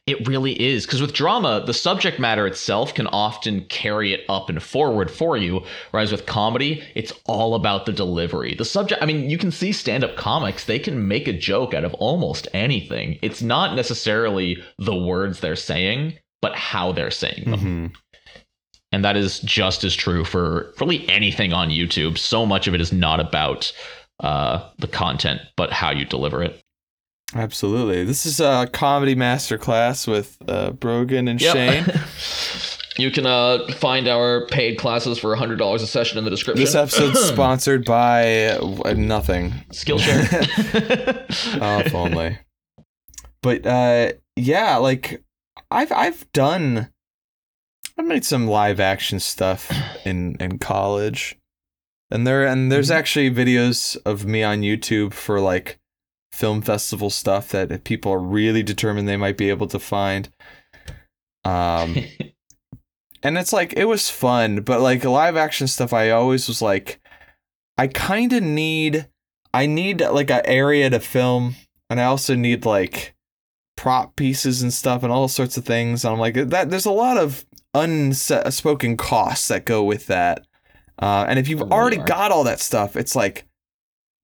[0.06, 4.48] It really is because with drama, the subject matter itself can often carry it up
[4.48, 8.54] and forward for you, whereas with comedy, it's all about the delivery.
[8.54, 11.84] The subject, I mean, you can see stand-up comics; they can make a joke out
[11.84, 13.18] of almost anything.
[13.22, 17.60] It's not necessarily the words they're saying, but how they're saying them.
[17.60, 17.86] Mm-hmm.
[18.92, 22.16] and that is just as true for really anything on YouTube.
[22.16, 23.72] So much of it is not about
[24.20, 26.63] uh, the content, but how you deliver it.
[27.34, 28.04] Absolutely.
[28.04, 31.84] This is a comedy masterclass with uh, Brogan and Shane.
[32.96, 36.64] you can uh, find our paid classes for hundred dollars a session in the description.
[36.64, 39.50] This episode's sponsored by uh, nothing.
[39.70, 40.30] Skillshare.
[41.60, 42.38] Oh, if only.
[43.42, 45.22] But uh, yeah, like
[45.70, 46.90] I've I've done,
[47.98, 49.72] I've made some live action stuff
[50.06, 51.36] in in college,
[52.12, 52.94] and there and there's Mhm.
[52.94, 55.78] actually videos of me on YouTube for like
[56.34, 60.28] film festival stuff that people are really determined they might be able to find.
[61.44, 61.96] Um,
[63.22, 67.00] and it's like it was fun, but like live action stuff, I always was like,
[67.78, 69.08] I kind of need,
[69.52, 71.54] I need like an area to film
[71.88, 73.14] and I also need like
[73.76, 76.04] prop pieces and stuff and all sorts of things.
[76.04, 76.68] And I'm like that.
[76.68, 77.44] There's a lot of
[77.74, 80.46] unspoken costs that go with that.
[80.98, 83.46] Uh, and if you've already got all that stuff, it's like,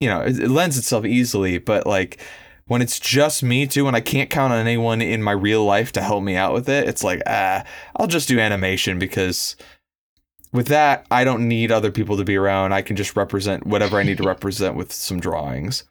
[0.01, 1.59] you know, it, it lends itself easily.
[1.59, 2.19] But like
[2.65, 5.93] when it's just me too, and I can't count on anyone in my real life
[5.93, 7.63] to help me out with it, it's like, ah,
[7.95, 9.55] I'll just do animation because
[10.51, 12.73] with that, I don't need other people to be around.
[12.73, 15.85] I can just represent whatever I need to represent with some drawings.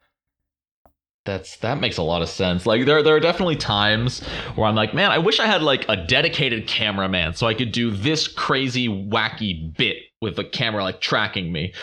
[1.27, 2.65] That's that makes a lot of sense.
[2.65, 4.21] Like there there are definitely times
[4.55, 7.73] where I'm like, man, I wish I had like a dedicated cameraman so I could
[7.73, 11.75] do this crazy wacky bit with the camera like tracking me.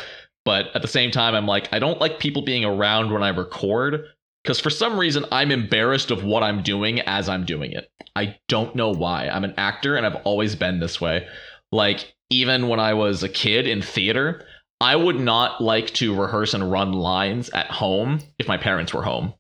[0.48, 3.28] But at the same time, I'm like, I don't like people being around when I
[3.28, 4.06] record
[4.42, 7.92] because for some reason I'm embarrassed of what I'm doing as I'm doing it.
[8.16, 9.28] I don't know why.
[9.28, 11.28] I'm an actor and I've always been this way.
[11.74, 14.42] Like even when I was a kid in theater,
[14.80, 19.04] I would not like to rehearse and run lines at home if my parents were
[19.04, 19.34] home.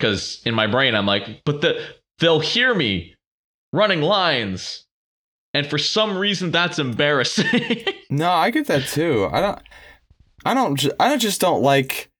[0.00, 1.78] Cuz in my brain I'm like, but the
[2.20, 3.16] they'll hear me
[3.70, 4.86] running lines.
[5.52, 7.84] And for some reason that's embarrassing.
[8.12, 9.26] No, I get that too.
[9.32, 9.58] I don't.
[10.44, 10.84] I don't.
[10.98, 12.10] I don't just don't like.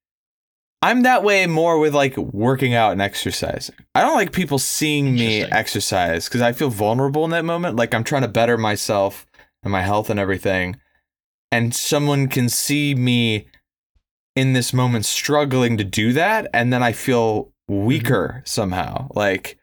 [0.80, 3.76] I'm that way more with like working out and exercising.
[3.94, 7.76] I don't like people seeing me exercise because I feel vulnerable in that moment.
[7.76, 9.26] Like I'm trying to better myself
[9.62, 10.76] and my health and everything,
[11.52, 13.46] and someone can see me
[14.35, 19.08] in this moment struggling to do that, and then I feel weaker somehow.
[19.14, 19.58] Like,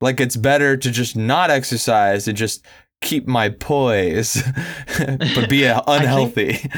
[0.00, 2.64] like it's better to just not exercise and just
[3.00, 4.42] keep my poise,
[4.98, 6.70] but be unhealthy.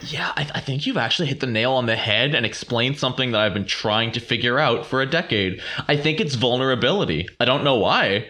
[0.00, 3.32] Yeah, I, I think you've actually hit the nail on the head and explained something
[3.32, 5.60] that I've been trying to figure out for a decade.
[5.88, 7.28] I think it's vulnerability.
[7.40, 8.28] I don't know why,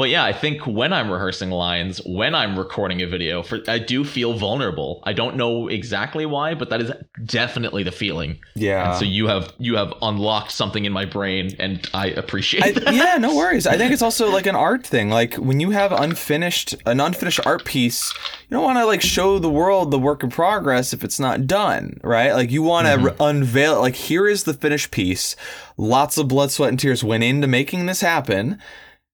[0.00, 3.78] but yeah, I think when I'm rehearsing lines, when I'm recording a video, for I
[3.78, 5.02] do feel vulnerable.
[5.04, 6.90] I don't know exactly why, but that is
[7.26, 8.38] definitely the feeling.
[8.54, 8.90] yeah.
[8.90, 12.70] And so you have you have unlocked something in my brain, and I appreciate I,
[12.72, 12.94] that.
[12.94, 13.66] yeah, no worries.
[13.66, 15.10] I think it's also like an art thing.
[15.10, 18.10] Like when you have unfinished an unfinished art piece,
[18.48, 21.46] you don't want to like show the world the work in progress if it's not
[21.46, 22.32] done, right?
[22.32, 23.04] Like you want to Mhm.
[23.04, 23.80] re- unveil it.
[23.80, 25.36] Like here is the finished piece.
[25.76, 28.58] Lots of blood, sweat, and tears went into making this happen.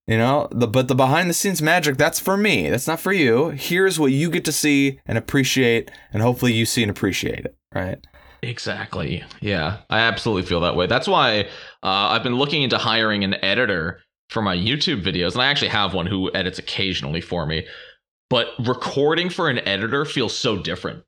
[0.06, 2.70] You know, the but the behind the scenes magic that's for me.
[2.70, 3.48] That's not for you.
[3.48, 7.56] Here's what you get to see and appreciate, and hopefully you see and appreciate it,
[7.74, 7.98] right?
[8.42, 9.24] Exactly.
[9.40, 10.86] Yeah, I absolutely feel that way.
[10.86, 11.40] That's why
[11.82, 15.68] uh, I've been looking into hiring an editor for my YouTube videos, and I actually
[15.68, 17.66] have one who edits occasionally for me.
[18.30, 21.02] But recording for an editor feels so different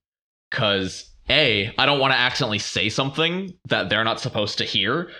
[0.51, 5.11] because a I don't want to accidentally say something that they're not supposed to hear.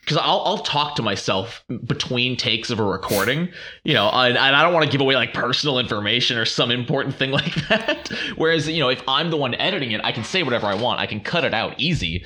[0.00, 3.50] Because I'll, I'll talk to myself between takes of a recording,
[3.84, 6.70] you know, and, and I don't want to give away like personal information or some
[6.70, 8.08] important thing like that.
[8.36, 11.00] Whereas, you know, if I'm the one editing it, I can say whatever I want.
[11.00, 12.24] I can cut it out easy.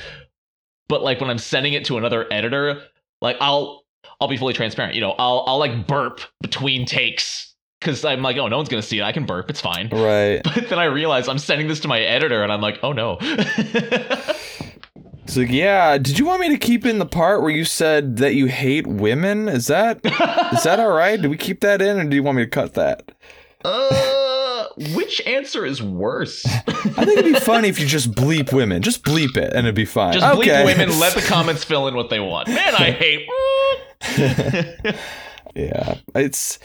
[0.89, 2.83] But like when I'm sending it to another editor,
[3.21, 3.85] like I'll
[4.21, 4.95] I'll be fully transparent.
[4.95, 8.83] You know, I'll I'll like burp between takes because I'm like, oh, no one's gonna
[8.83, 9.03] see it.
[9.03, 9.51] I can burp.
[9.51, 9.89] It's fine.
[9.91, 10.41] Right.
[10.55, 13.19] But then I realize I'm sending this to my editor, and I'm like, oh no.
[15.35, 18.37] So yeah, did you want me to keep in the part where you said that
[18.37, 19.49] you hate women?
[19.49, 21.20] Is that is that all right?
[21.20, 23.11] Do we keep that in, or do you want me to cut that?
[23.64, 26.47] uh, which answer is worse?
[26.68, 29.75] I think it'd be funny if you just bleep women, just bleep it, and it'd
[29.75, 30.12] be fine.
[30.12, 30.51] Just okay.
[30.51, 31.01] bleep women.
[31.01, 32.47] Let the comments fill in what they want.
[32.47, 33.29] Man, I hate.
[35.57, 36.61] yeah, it's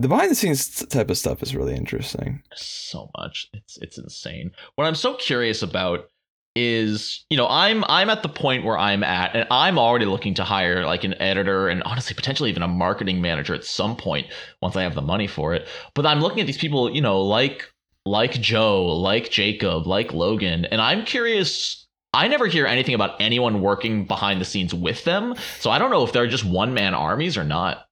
[0.00, 2.42] the behind the scenes type of stuff is really interesting.
[2.56, 3.48] so much.
[3.54, 4.50] It's it's insane.
[4.74, 6.10] What I'm so curious about
[6.54, 10.34] is, you know, I'm I'm at the point where I'm at and I'm already looking
[10.34, 14.26] to hire like an editor and honestly potentially even a marketing manager at some point
[14.60, 15.66] once I have the money for it.
[15.94, 17.72] But I'm looking at these people, you know, like
[18.04, 23.62] like Joe, like Jacob, like Logan, and I'm curious I never hear anything about anyone
[23.62, 25.34] working behind the scenes with them.
[25.60, 27.86] So I don't know if they're just one man armies or not.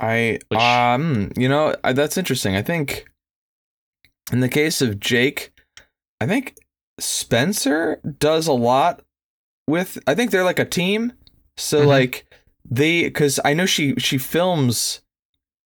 [0.00, 2.56] I Which- um, you know, that's interesting.
[2.56, 3.06] I think
[4.32, 5.52] in the case of Jake,
[6.20, 6.56] I think
[6.98, 9.02] Spencer does a lot
[9.68, 9.98] with.
[10.06, 11.12] I think they're like a team.
[11.56, 11.86] So Mhm.
[11.86, 12.26] like
[12.68, 15.00] they, because I know she she films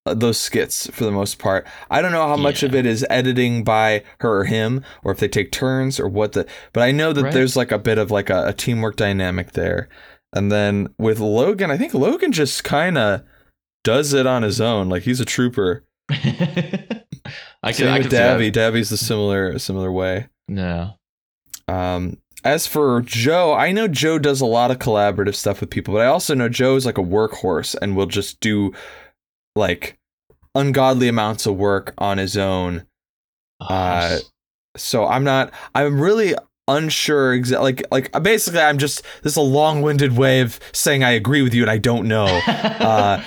[0.06, 1.66] uh, those skits for the most part.
[1.90, 2.70] I don't know how much Yeah.
[2.70, 6.32] of it is editing by her or him, or if they take turns or what
[6.32, 6.46] the.
[6.72, 7.32] But I know that Right.
[7.34, 9.88] there's like a bit of like a, a teamwork dynamic there.
[10.32, 13.22] And then with Logan, I think Logan just kind of
[13.84, 14.88] does it on his own.
[14.88, 15.84] Like he's a trooper.
[17.62, 18.38] I Same can, I with can.
[18.38, 18.50] Davy.
[18.50, 20.28] Davvy's the similar similar way.
[20.48, 20.94] No.
[21.70, 25.94] Um, as for Joe, I know Joe does a lot of collaborative stuff with people,
[25.94, 28.72] but I also know Joe's like a workhorse and will just do
[29.54, 29.98] like
[30.54, 32.86] ungodly amounts of work on his own.
[33.60, 34.18] Oh, Uh,
[34.76, 35.52] So I'm not.
[35.74, 36.34] I'm really
[36.68, 41.10] unsure exactly like like basically I'm just this is a long-winded way of saying I
[41.10, 42.40] agree with you and I don't know.
[42.80, 43.22] Uh,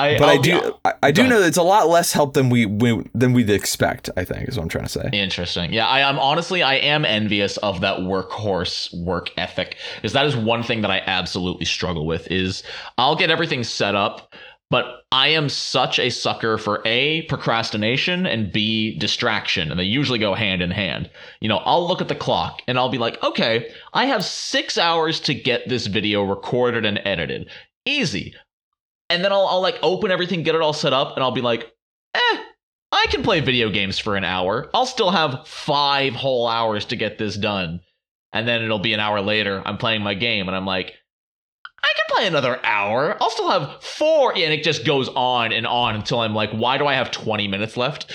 [0.00, 2.34] I, but I I'll do I, I do know that it's a lot less help
[2.34, 5.10] than we, we than we'd expect, I think, is what I'm trying to say.
[5.12, 5.72] Interesting.
[5.72, 10.36] Yeah, I am honestly I am envious of that workhorse work ethic because that is
[10.36, 12.62] one thing that I absolutely struggle with is
[12.98, 14.34] I'll get everything set up,
[14.70, 20.18] but I am such a sucker for A procrastination and B distraction and they usually
[20.18, 21.10] go hand in hand.
[21.40, 24.78] You know, I'll look at the clock and I'll be like, "Okay, I have 6
[24.78, 27.50] hours to get this video recorded and edited."
[27.84, 28.34] Easy.
[29.10, 31.40] And then I'll, I'll like open everything, get it all set up, and I'll be
[31.40, 31.70] like,
[32.14, 32.42] eh,
[32.92, 34.70] I can play video games for an hour.
[34.72, 37.80] I'll still have five whole hours to get this done.
[38.32, 39.60] And then it'll be an hour later.
[39.64, 40.94] I'm playing my game and I'm like,
[41.82, 43.16] I can play another hour.
[43.20, 44.32] I'll still have four.
[44.32, 47.48] And it just goes on and on until I'm like, why do I have 20
[47.48, 48.12] minutes left?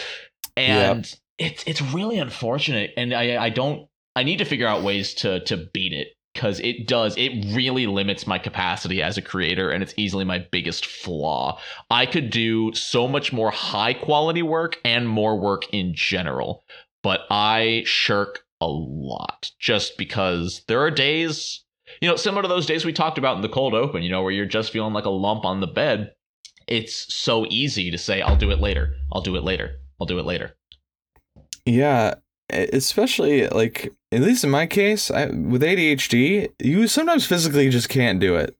[0.55, 2.91] And it's it's really unfortunate.
[2.95, 6.59] And I I don't I need to figure out ways to to beat it because
[6.59, 10.85] it does it really limits my capacity as a creator and it's easily my biggest
[10.85, 11.59] flaw.
[11.89, 16.63] I could do so much more high quality work and more work in general
[17.05, 21.63] but i shirk a lot just because there are days
[22.01, 24.23] you know similar to those days we talked about in the cold open you know
[24.23, 26.11] where you're just feeling like a lump on the bed.
[26.67, 28.95] It's so easy to say i'll do it later.
[29.13, 29.75] I'll do it later.
[30.01, 30.57] I'll do it later.
[31.65, 32.15] Yeah,
[32.49, 38.19] especially like at least in my case, I, with ADHD, you sometimes physically just can't
[38.19, 38.55] do it.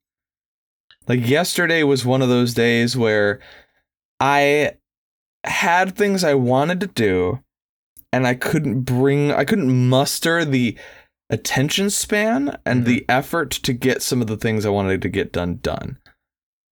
[1.08, 3.40] Like yesterday was one of those days where
[4.20, 4.74] I
[5.46, 7.40] had things I wanted to do
[8.12, 10.78] and I couldn't bring I couldn't muster the
[11.30, 13.12] attention span and the mm-hmm.
[13.12, 15.98] effort to get some of the things I wanted to get done done.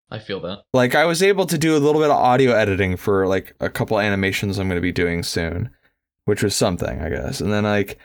[0.09, 2.97] i feel that Like I was able to do a little bit of audio editing
[2.97, 5.69] for like a couple animations I'm going to be doing soon,
[6.25, 7.39] which was something, I guess.
[7.39, 7.99] And then like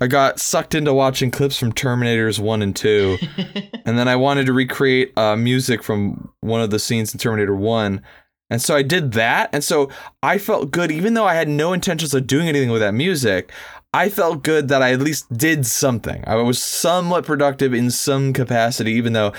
[0.00, 3.18] I got sucked into watching clips from Terminators 1 and 2,
[3.84, 7.54] and then I wanted to recreate uh, music from one of the scenes in Terminator
[7.54, 8.02] 1.
[8.50, 9.90] And so I did that, and so
[10.22, 13.52] I felt good even though I had no intentions of doing anything with that music.
[13.94, 16.24] I felt good that I at least did something.
[16.26, 19.32] I was somewhat productive in some capacity even though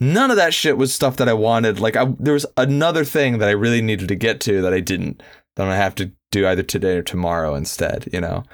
[0.00, 1.80] none of that shit was stuff that I wanted.
[1.80, 4.80] Like I, there was another thing that I really needed to get to that I
[4.80, 5.22] didn't.
[5.56, 8.08] That I have to do either today or tomorrow instead.
[8.12, 8.44] You know.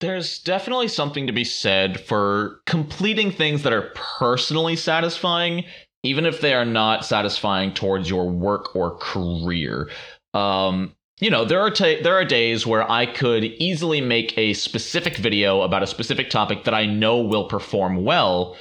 [0.00, 5.64] There's definitely something to be said for completing things that are personally satisfying,
[6.02, 9.88] even if they are not satisfying towards your work or career.
[10.34, 15.16] Um, you know, there are there are days where I could easily make a specific
[15.16, 18.56] video about a specific topic that I know will perform well,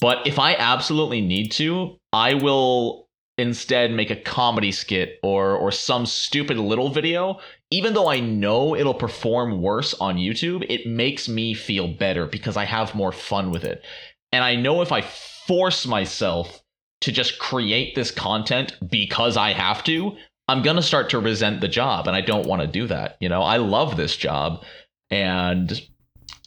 [0.00, 5.72] but if I absolutely need to, I will instead make a comedy skit or or
[5.72, 7.38] some stupid little video
[7.70, 12.56] even though I know it'll perform worse on YouTube, it makes me feel better because
[12.56, 13.84] I have more fun with it.
[14.32, 16.62] And I know if I force myself
[17.00, 20.16] to just create this content because I have to,
[20.48, 23.16] I'm going to start to resent the job and I don't want to do that.
[23.20, 24.64] You know, I love this job
[25.10, 25.80] and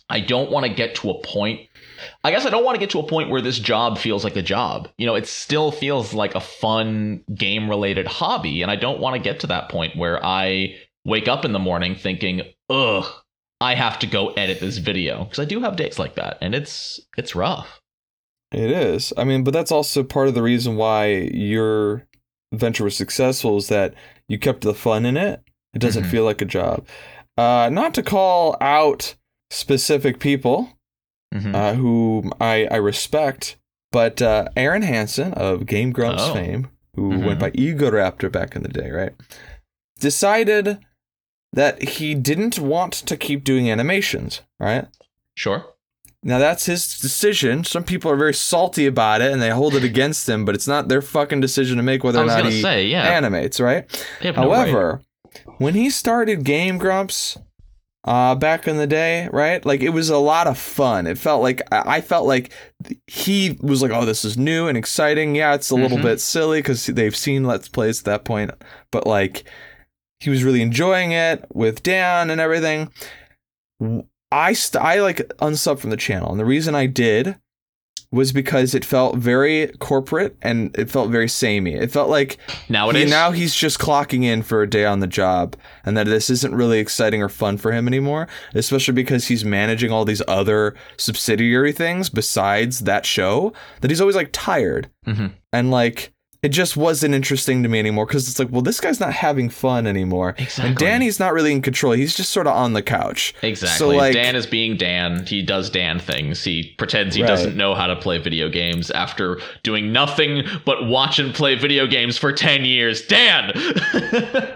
[0.10, 1.62] I don't want to get to a point
[2.24, 4.36] I guess I don't want to get to a point where this job feels like
[4.36, 4.90] a job.
[4.98, 8.62] You know, it still feels like a fun game related hobby.
[8.62, 11.60] And I don't want to get to that point where I wake up in the
[11.60, 13.06] morning thinking, ugh,
[13.60, 15.24] I have to go edit this video.
[15.24, 16.38] Because I do have days like that.
[16.41, 17.80] And it's it's rough.
[18.52, 19.14] It is.
[19.18, 22.06] I mean, but that's also part of the reason why your
[22.54, 23.93] venture was successful is that
[24.28, 25.41] you kept the fun in it.
[25.74, 26.12] It doesn't Mhm.
[26.12, 26.86] feel like a job.
[27.38, 29.16] Uh, not to call out
[29.52, 30.78] specific people
[31.34, 31.56] Mhm.
[31.56, 33.56] uh, whom I, I respect,
[33.93, 36.34] but uh, Arin Hanson of Game Grumps Oh.
[36.34, 37.26] fame, who Mhm.
[37.26, 39.14] went by Egoraptor back in the day, right?
[39.99, 40.80] Decided
[41.54, 44.88] that he didn't want to keep doing animations, right?
[45.36, 45.66] sure.
[46.24, 47.64] Now that's his decision.
[47.64, 50.68] Some people are very salty about it and they hold it against him, but it's
[50.68, 53.04] not their fucking decision to make whether or not he say, yeah.
[53.10, 53.89] animates, right?
[54.22, 54.43] have no.
[54.43, 55.02] However,
[55.58, 57.39] when he started Game Grumps
[58.04, 59.66] uh, back in the day, right?
[59.66, 61.08] Like it was a lot of fun.
[61.08, 62.52] It felt like I felt like
[63.08, 66.04] he was like, "Oh, this is new and exciting." Yeah, it's a little Mhm.
[66.04, 68.52] bit silly because they've seen Let's Plays at that point,
[68.91, 69.43] but like
[70.22, 72.92] he was really enjoying it with Dan and everything.
[74.32, 77.38] I st- I like unsubbed from the channel, and the reason I did
[78.14, 81.74] was because it felt very corporate and it felt very samey.
[81.76, 85.08] It felt like Nowadays, he, now he's just clocking in for a day on the
[85.08, 85.56] job,
[85.86, 89.92] and that this isn't really exciting or fun for him anymore, especially because he's managing
[89.92, 93.54] all these other subsidiary things besides that show.
[93.80, 95.32] That he's always like tired Mhm.
[95.54, 96.12] and like
[96.44, 99.48] it just wasn't interesting to me anymore because it's like, well, this guy's not having
[99.48, 100.70] fun anymore, Exactly.
[100.70, 101.94] and Danny's not really in control.
[101.94, 103.36] He's just sort of on the couch.
[103.44, 103.78] Exactly.
[103.78, 105.24] So like, Dan is being Dan.
[105.26, 106.44] He does Dan things.
[106.44, 107.28] He pretends he Right.
[107.28, 111.86] doesn't know how to play video games after doing nothing but watch and play video
[111.86, 113.04] games for 10 years.
[113.06, 113.52] Dan!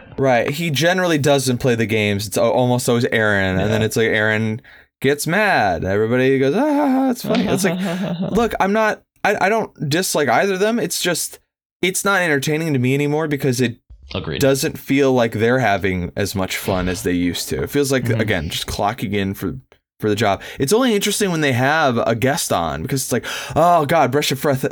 [0.17, 2.25] right, he generally doesn't play the games.
[2.25, 4.59] It's almost always Arin, and then it's like Arin
[5.01, 5.83] gets mad.
[5.85, 7.45] Everybody goes, ah, it's funny.
[7.47, 7.79] It's like,
[8.31, 9.03] look, I'm not.
[9.23, 10.79] I, I don't dislike either of them.
[10.79, 11.39] It's just
[11.81, 13.77] it's not entertaining to me anymore because it
[14.13, 14.41] Agreed.
[14.41, 17.63] doesn't feel like they're having as much fun as they used to.
[17.63, 18.19] It feels like Mhm.
[18.19, 19.55] again just clocking in for
[20.01, 20.41] for the job.
[20.59, 24.29] It's only interesting when they have a guest on because it's like, oh god, breath
[24.31, 24.69] of breath, uh,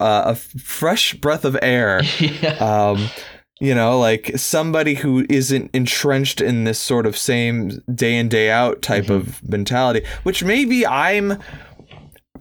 [0.00, 2.00] a fresh breath of air.
[2.18, 2.54] yeah.
[2.54, 3.10] Um,
[3.60, 8.50] you know, like somebody who isn't entrenched in this sort of same day in day
[8.50, 9.16] out type Mhm.
[9.16, 11.38] of mentality, which maybe I'm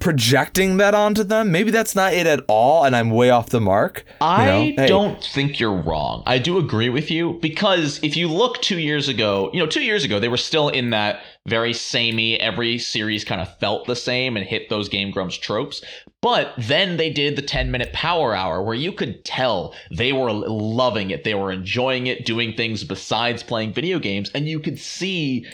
[0.04, 1.50] projecting that onto them.
[1.50, 4.04] Maybe that's not it at all, and I'm way off the mark.
[4.20, 4.88] I know, hey.
[4.88, 6.24] don't think you're wrong.
[6.26, 9.82] I do agree with you because if you look two years ago, you know, two
[9.82, 13.96] years ago, they were still in that very samey, every series kind of felt the
[13.96, 15.82] same and hit those Game Grumps tropes.
[16.22, 20.32] But then they did the 10 minute power hour where you could tell they were
[20.32, 21.24] loving it.
[21.24, 24.30] They were enjoying it, doing things besides playing video games.
[24.36, 25.46] And you could see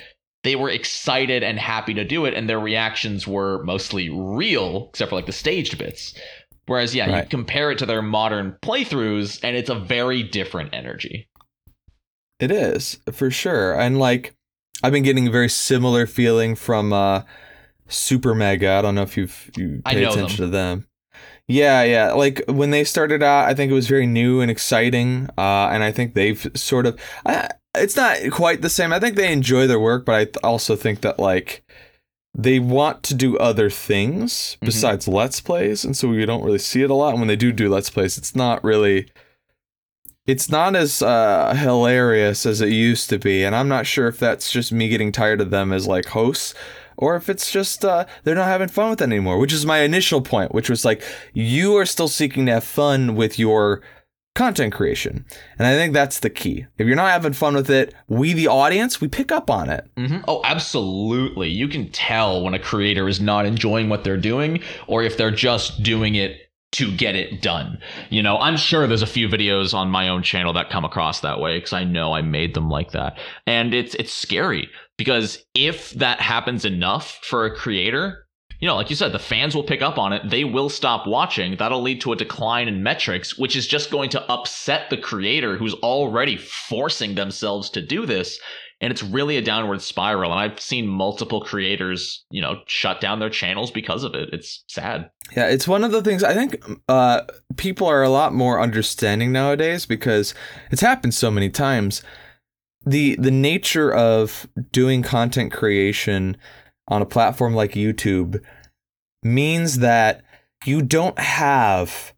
[0.43, 2.33] they were excited and happy to do it.
[2.33, 6.13] And their reactions were mostly real, except for like the staged bits.
[6.65, 11.27] Whereas, yeah, you compare it to their modern playthroughs, and it's a very different energy.
[12.39, 14.35] It is for sure, and like
[14.83, 17.23] I've been getting a very similar feeling from uh,
[17.89, 18.77] SuperMega.
[18.77, 20.87] I don't know if you've you I know attention to them.
[21.47, 22.13] Yeah, yeah.
[22.13, 25.83] Like when they started out, I think it was very new and exciting, uh, and
[25.83, 26.99] I think they've sort of.
[27.25, 28.91] Uh, it's not quite the same.
[28.93, 31.63] I think they enjoy their work, but I th- also think that like
[32.37, 34.65] they want to do other things Mhm.
[34.65, 37.11] besides let's plays, and so we don't really see it a lot.
[37.11, 39.07] And when they do do let's plays, it's not really
[40.27, 44.19] it's not as uh, hilarious as it used to be, and I'm not sure if
[44.19, 46.53] that's just me getting tired of them as like hosts,
[46.97, 49.39] or if it's just uh, they're not having fun with it anymore.
[49.39, 51.01] Which is my initial point, which was like
[51.33, 53.81] you are still seeking to have fun with your
[54.39, 55.25] content creation,
[55.57, 56.65] and I think that's the key.
[56.77, 59.85] If you're not having fun with it, we the audience we pick up on it.
[59.97, 60.19] Mm-hmm.
[60.29, 61.49] Oh, absolutely.
[61.49, 65.29] You can tell when a creator is not enjoying what they're doing or if they're
[65.29, 66.37] just doing it
[66.71, 67.79] to get it done.
[68.09, 71.19] You know, I'm sure there's a few videos on my own channel that come across
[71.19, 73.17] that way because I know I made them like that.
[73.45, 78.25] And it's it's scary because if that happens enough for a creator,
[78.59, 80.29] you know, like you said, the fans will pick up on it.
[80.29, 81.55] They will stop watching.
[81.57, 85.57] That'll lead to a decline in metrics, which is just going to upset the creator
[85.57, 88.39] who's already forcing themselves to do this
[88.81, 93.19] and it's really a downward spiral and i've seen multiple creators you know shut down
[93.19, 96.63] their channels because of it it's sad Yeah, it's one of the things I think
[96.87, 97.21] uh,
[97.57, 100.33] people are a lot more understanding nowadays because
[100.71, 102.01] it's happened so many times.
[102.85, 106.37] the The nature of doing content creation
[106.89, 108.43] on a platform like YouTube
[109.23, 110.23] means that
[110.65, 112.13] you don't have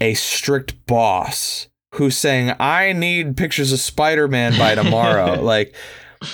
[0.00, 5.74] a strict boss who's saying, "I need pictures of Spider-Man by tomorrow." like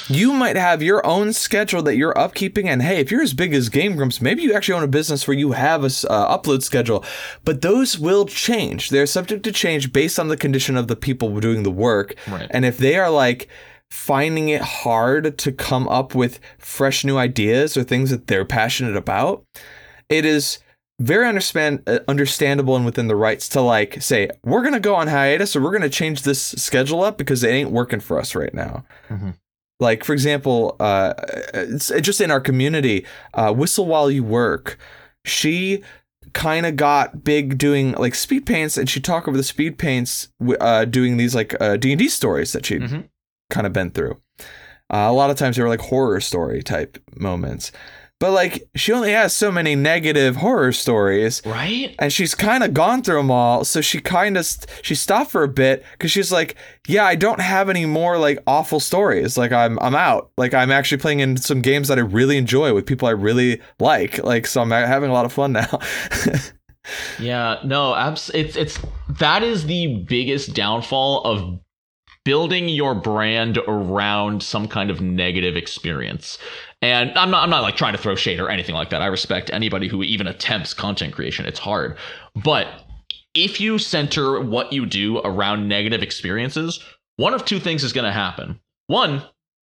[0.09, 3.55] you might have your own schedule that you're upkeeping and hey if you're as big
[3.55, 6.63] as game grumps maybe you actually own a business where you have a uh, upload
[6.63, 7.05] schedule.
[7.45, 8.91] But those will change.
[8.91, 12.15] They're subject to change based on the condition of the people doing the work.
[12.29, 12.49] Right.
[12.51, 13.49] And if they are like
[13.91, 18.97] finding it hard to come up with fresh new ideas or things that they're passionate
[18.97, 19.45] about
[20.09, 20.59] it is
[21.01, 25.07] very understand uh, understandable and within the rights to like say we're gonna go on
[25.09, 28.53] hiatus or we're gonna change this schedule up because it ain't working for us right
[28.53, 29.35] now Mhm.
[29.81, 31.15] like for example uh
[31.55, 34.77] it's just in our community uh whistle while you work
[35.25, 35.83] she
[36.35, 40.29] kind of got big doing like speed paints and she talked over the speed paints
[40.61, 43.09] uh doing these like uh d&d stories that she'd Mhm.
[43.51, 44.21] Kind of been through.
[44.91, 47.73] Uh, a lot of times they were like horror story type moments.
[48.21, 51.41] But like she only has so many negative horror stories.
[51.47, 51.95] Right?
[52.01, 55.31] And she's kind of gone through them all so she kind of st- she stopped
[55.31, 56.57] for a bit because she's like
[56.89, 59.39] yeah i don't have any more like awful stories.
[59.39, 60.33] Like i'm i'm out.
[60.37, 63.61] Like i'm actually playing in some games that i really enjoy with people i really
[63.79, 64.19] like.
[64.25, 65.79] Like so i'm having a lot of fun now.
[67.21, 68.79] Yeah no abs- it's it's
[69.21, 71.61] that is the biggest downfall of
[72.29, 76.37] building your brand around some kind of negative experience.
[76.83, 79.01] And i'm not i'm not like trying to throw shade or anything like that.
[79.01, 81.47] I respect anybody who even attempts content creation.
[81.47, 81.97] It's hard.
[82.37, 82.69] But
[83.33, 86.85] if you center what you do around negative experiences
[87.17, 88.61] one of two things is going to happen.
[88.89, 89.23] One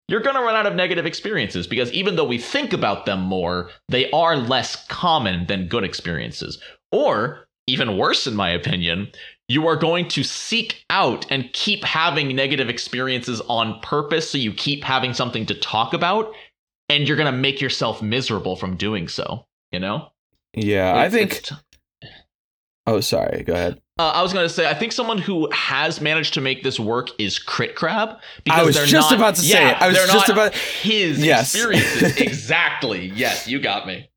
[0.07, 3.20] you're going to run out of negative experiences because even though we think about them
[3.20, 6.59] more they are less common than good experiences.
[6.93, 9.09] Or even worse in my opinion
[9.48, 14.54] you are going to seek out and keep having negative experiences on purpose so you
[14.54, 16.34] keep having something to talk about
[16.89, 20.08] and you're going to make yourself miserable from doing so, you know?
[20.54, 21.41] Yeah, I think.
[21.44, 21.56] t-
[22.86, 23.44] Oh, sorry.
[23.44, 23.82] Go ahead.
[23.98, 26.78] uh, I was going to say, I think someone who has managed to make this
[26.80, 28.20] work is CritCrab.
[28.50, 29.82] I was they're just not- about to say yeah, it.
[29.82, 31.56] I was just about- his Yes.
[31.56, 32.18] experiences.
[32.22, 33.06] exactly.
[33.16, 34.10] Yes, you got me.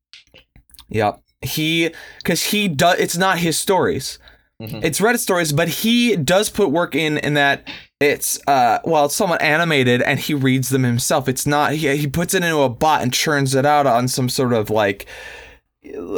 [0.89, 1.21] Yep.
[1.41, 2.99] He, because he does.
[2.99, 4.19] It's not his stories.
[4.61, 4.83] Mhm.
[4.83, 7.67] It's Reddit stories, but he does put work in in that
[7.99, 11.27] it's uh well it's somewhat animated and he reads them himself.
[11.27, 14.29] It's not he he puts it into a bot and churns it out on some
[14.29, 15.05] sort of like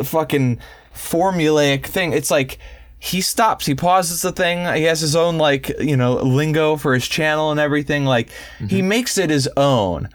[0.03, 0.59] fucking
[0.95, 2.13] formulaic thing.
[2.13, 2.59] It's like
[2.97, 4.59] he stops, he pauses the thing.
[4.75, 8.05] He has his own like you know lingo for his channel and everything.
[8.05, 8.29] Like
[8.69, 10.09] he makes it his own.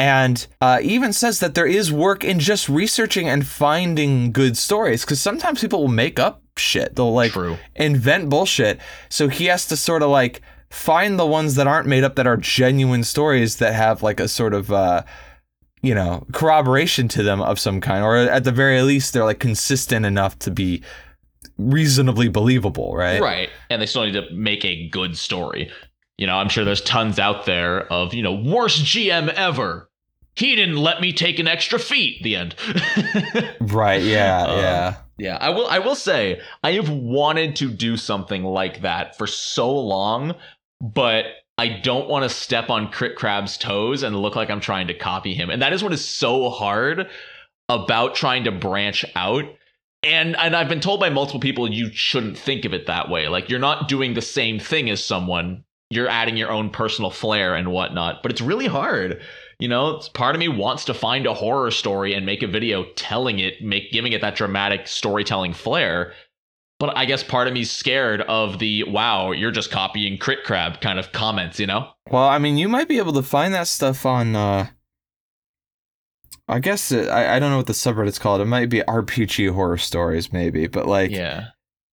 [0.00, 5.04] And uh, even says that there is work in just researching and finding good stories
[5.04, 6.96] because sometimes people will make up shit.
[6.96, 7.56] They'll like True.
[7.76, 8.80] invent bullshit.
[9.08, 10.40] So he has to sort of like
[10.70, 14.28] find the ones that aren't made up that are genuine stories that have like a
[14.28, 15.02] sort of uh
[15.80, 19.38] you know corroboration to them of some kind or at the very least they're like
[19.38, 20.82] consistent enough to be
[21.56, 23.20] reasonably believable, right?
[23.20, 23.50] Right.
[23.70, 25.70] And they still need to make a good story.
[26.16, 29.88] You know, I'm sure there's tons out there of, you know, worst GM ever.
[30.34, 32.22] He didn't let me take an extra feat.
[32.22, 32.54] The end.
[33.60, 34.94] Right, yeah, Um, yeah.
[35.18, 39.26] Yeah, I will I will say I have wanted to do something like that for
[39.26, 40.34] so long,
[40.80, 41.24] but
[41.58, 45.34] I don't want to step on CritCrab's toes and look like I'm trying to copy
[45.34, 45.50] him.
[45.50, 47.08] And that is what is so hard
[47.68, 49.44] about trying to branch out.
[50.04, 53.26] And and I've been told by multiple people you shouldn't think of it that way.
[53.26, 55.64] Like you're not doing the same thing as someone.
[55.90, 58.22] You're adding your own personal flair and whatnot.
[58.22, 59.20] But it's really hard.
[59.58, 62.84] You know, part of me wants to find a horror story and make a video
[62.94, 66.12] telling it, make giving it that dramatic storytelling flair.
[66.78, 70.96] But I guess part of me's scared of the wow, you're just copying CritCrab kind
[71.00, 71.88] of comments, you know?
[72.08, 74.36] Well, I mean, you might be able to find that stuff on.
[74.36, 74.68] uh
[76.50, 78.40] I guess it, I I don't know what the subreddit's called.
[78.40, 80.68] It might be RPG horror stories, maybe.
[80.68, 81.48] But like, Yeah.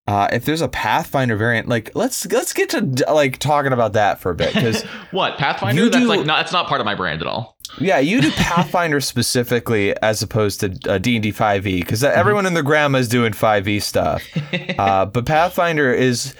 [0.07, 2.81] Uh, if there's a Pathfinder variant, like let's let's get to
[3.11, 5.83] like talking about that for a bit because what Pathfinder?
[5.83, 6.41] You That's do- like not.
[6.41, 7.57] It's not part of my brand at all.
[7.79, 12.03] yeah, you do Pathfinder specifically as opposed to uh, D and D five E because
[12.03, 14.23] everyone and their grandma is doing five E stuff.
[14.77, 16.35] uh, but Pathfinder is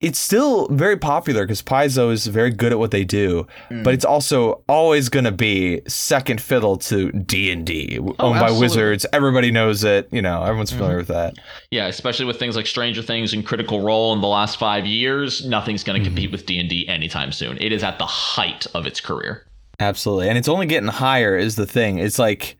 [0.00, 3.82] it's still very popular because Paizo is very good at what they do, Mm.
[3.82, 8.50] but it's also always going to be second fiddle to D and D, owned by
[8.50, 8.60] Oh.
[8.60, 9.04] Wizards.
[9.12, 10.08] Everybody knows it.
[10.12, 11.34] You know, everyone's familiar with that.
[11.72, 15.44] Yeah, especially with things like Stranger Things and Critical Role in the last five years,
[15.44, 16.14] nothing's going to Mm-hmm.
[16.14, 17.58] compete with D and D anytime soon.
[17.60, 19.46] It is at the height of its career.
[19.80, 21.36] Absolutely, and it's only getting higher.
[21.36, 21.98] Is the thing?
[21.98, 22.56] It's like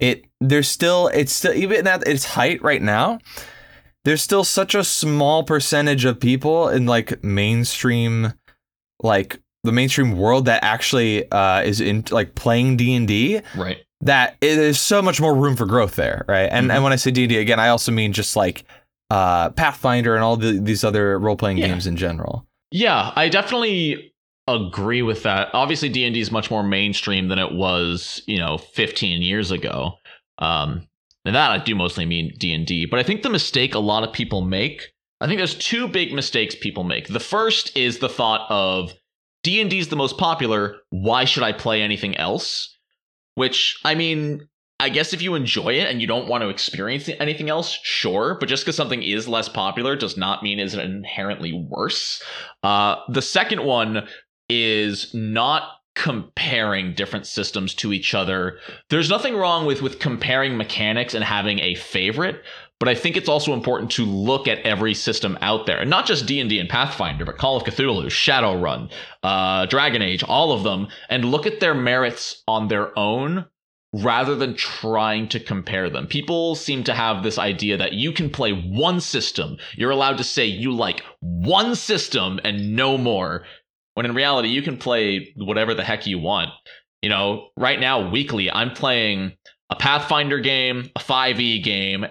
[0.00, 0.24] it.
[0.40, 1.08] There's still.
[1.14, 3.20] It's still even at its height right now.
[4.04, 8.32] There's still such a small percentage of people in like mainstream,
[9.02, 13.40] like the mainstream world that actually uh, is in like playing D and D.
[13.56, 13.78] Right.
[14.00, 16.48] That it is so much more room for growth there, right?
[16.50, 16.74] And Mhm.
[16.74, 18.64] and when I say D and D again, I also mean just like
[19.10, 21.68] uh, Pathfinder and all the, these other role playing Yeah.
[21.68, 22.46] games in general.
[22.70, 24.10] Yeah, I definitely
[24.48, 25.50] agree with that.
[25.52, 29.50] Obviously, D and D is much more mainstream than it was, you know, 15 years
[29.52, 29.92] ago.
[30.38, 30.88] Um,
[31.24, 32.86] and that I do mostly mean D and D.
[32.86, 34.88] But I think the mistake a lot of people make,
[35.20, 37.08] I think there's two big mistakes people make.
[37.08, 38.92] The first is the thought of
[39.42, 40.76] D and D is the most popular.
[40.90, 42.76] Why should I play anything else?
[43.34, 44.48] Which I mean,
[44.80, 48.36] I guess if you enjoy it and you don't want to experience anything else, sure.
[48.40, 52.20] But just because something is less popular does not mean it's inherently worse.
[52.64, 54.08] Uh, the second one
[54.48, 55.62] is not
[55.94, 58.58] comparing different systems to each other.
[58.88, 62.42] There's nothing wrong with with comparing mechanics and having a favorite,
[62.78, 66.06] but I think it's also important to look at every system out there, and not
[66.06, 68.90] just D and D and Pathfinder, but Call of Cthulhu, Shadowrun,
[69.22, 73.46] uh, Dragon Age, all of them, and look at their merits on their own
[73.92, 76.06] rather than trying to compare them.
[76.06, 79.58] People seem to have this idea that you can play one system.
[79.76, 83.44] You're allowed to say you like one system and no more.
[83.94, 86.50] When in reality, you can play whatever the heck you want.
[87.02, 89.32] You know, right now, weekly, I'm playing
[89.70, 92.06] a Pathfinder game, a 5e game,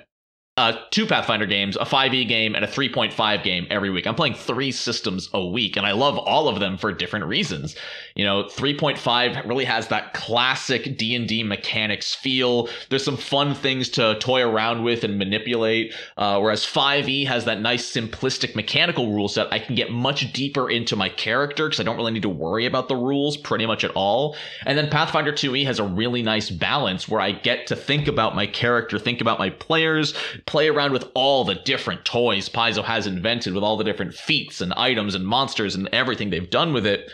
[0.58, 4.06] uh, two Pathfinder games, a 5e game, and a 3.5 game every week.
[4.06, 7.78] I'm playing three systems a week, and I love all of them for different reasons.
[8.16, 12.68] You know, 3.5 really has that classic D&D mechanics feel.
[12.90, 17.62] There's some fun things to toy around with and manipulate, uh, whereas 5e has that
[17.62, 19.54] nice simplistic mechanical rule set.
[19.54, 22.66] I can get much deeper into my character because I don't really need to worry
[22.66, 24.36] about the rules pretty much at all.
[24.66, 28.36] And then Pathfinder 2e has a really nice balance where I get to think about
[28.36, 30.14] my character, think about my players,
[30.46, 34.62] play around with all the different toys Paizo has invented, with all the different feats
[34.62, 37.10] and items and monsters and everything they've done with it.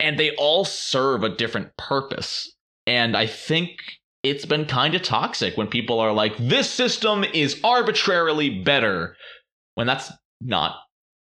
[0.00, 2.52] And they all serve a different purpose.
[2.86, 3.70] And I think
[4.22, 9.16] it's been kind of toxic when people are like, this system is arbitrarily better,
[9.74, 10.76] when that's not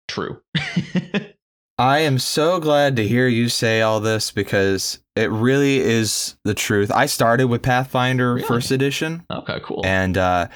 [0.08, 0.42] true.
[1.78, 6.54] I am so glad to hear you say all this because it really is the
[6.54, 6.92] truth.
[6.92, 8.48] I started with Pathfinder Really?
[8.48, 9.82] First Edition okay, cool.
[9.84, 10.48] and uh,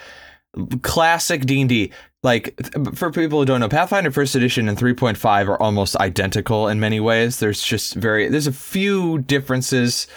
[0.81, 1.91] classic D and D.
[2.23, 2.55] Like
[2.95, 6.99] for people who don't know, Pathfinder First Edition and 3.5 are almost identical in many
[6.99, 7.39] ways.
[7.39, 10.07] There's just very there's a few differences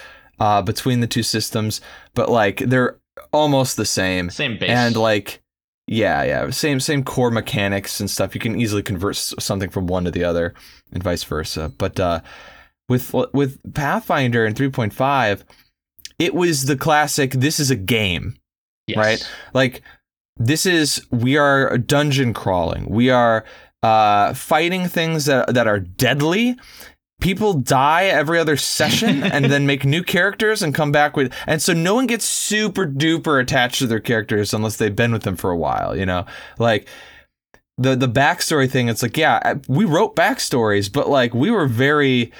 [0.40, 1.80] uh, between the two systems,
[2.14, 2.96] but like they're
[3.32, 4.30] almost the same.
[4.30, 4.70] Same base.
[4.70, 5.42] And like,
[5.86, 8.34] yeah, yeah, same same core mechanics and stuff.
[8.34, 10.54] You can easily convert something from one to the other,
[10.92, 11.72] and vice versa.
[11.76, 12.20] But uh,
[12.88, 15.42] with with Pathfinder and 3.5,
[16.18, 17.32] it was the classic.
[17.32, 18.36] This is a game,
[18.86, 18.96] Yes.
[18.96, 19.30] right?
[19.52, 19.82] Like,
[20.38, 22.88] this is we are dungeon crawling.
[22.88, 23.44] We are
[23.82, 26.56] uh, fighting things that that are deadly.
[27.20, 31.60] People die every other session and then make new characters and come back with and
[31.60, 35.36] so no one gets super duper attached to their characters unless they've been with them
[35.36, 36.24] for a while, you know?
[36.58, 36.88] Like
[37.76, 42.32] the the backstory thing, it's like, yeah, we wrote backstories, but like we were very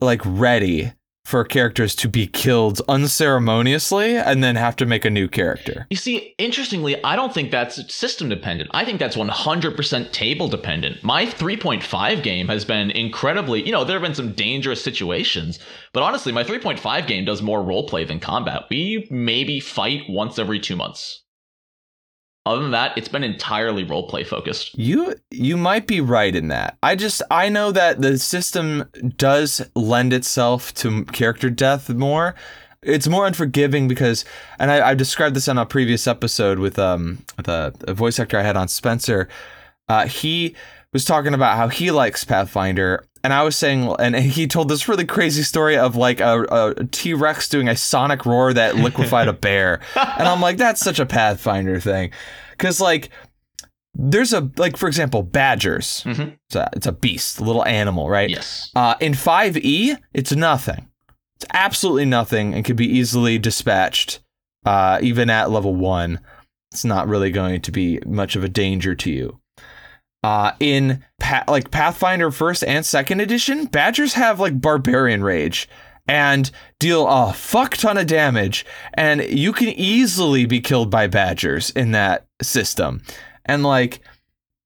[0.00, 0.92] like ready
[1.30, 5.86] for characters to be killed unceremoniously and then have to make a new character.
[5.88, 8.68] You see, interestingly, I don't think that's system dependent.
[8.74, 11.04] I think that's 100% table dependent.
[11.04, 15.60] My 3.5 game has been incredibly, you know, there have been some dangerous situations,
[15.92, 18.64] but honestly, my 3.5 game does more roleplay than combat.
[18.68, 21.22] We maybe fight once every two months.
[22.46, 24.76] Other than that, it's been entirely roleplay focused.
[24.78, 26.78] You you might be right in that.
[26.82, 32.34] I just I know that the system does lend itself to character death more.
[32.82, 34.24] It's more unforgiving because,
[34.58, 38.38] and I, I described this on a previous episode with um the, the voice actor
[38.38, 39.28] I had on Spencer.
[39.88, 40.54] Uh, he
[40.92, 44.88] was talking about how he likes Pathfinder, and I was saying, and he told this
[44.88, 46.42] really crazy story of like a,
[46.78, 50.80] a T Rex doing a sonic roar that liquefied a bear, and I'm like, that's
[50.80, 52.10] such a Pathfinder thing,
[52.52, 53.10] because like
[53.94, 56.04] there's a like for example badgers.
[56.06, 56.36] Mhm.
[56.46, 58.30] it's, a, it's a beast a little animal right?
[58.30, 58.70] Yes.
[58.76, 60.86] uh, in 5e it's nothing.
[61.36, 64.20] It's absolutely nothing and can be easily dispatched
[64.64, 66.20] uh, even at level 1
[66.70, 69.40] it's not really going to be much of a danger to you
[70.22, 75.68] uh, in pa- like pathfinder first and second edition badgers have like barbarian rage
[76.10, 81.70] and deal a fuck ton of damage and you can easily be killed by badgers
[81.70, 83.00] in that system.
[83.46, 84.00] And like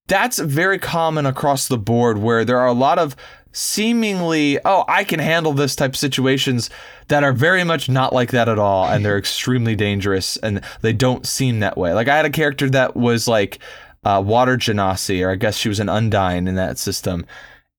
[0.08, 3.14] that's very common across the board where there are a lot of
[3.56, 6.70] seemingly oh i can handle this type of situations
[7.06, 10.92] that are very much not like that at all and they're extremely dangerous and they
[10.92, 11.92] don't seem that way.
[11.92, 13.58] Like i had a character that was like
[14.04, 17.24] uh, water genasi or i guess she was an undine in that system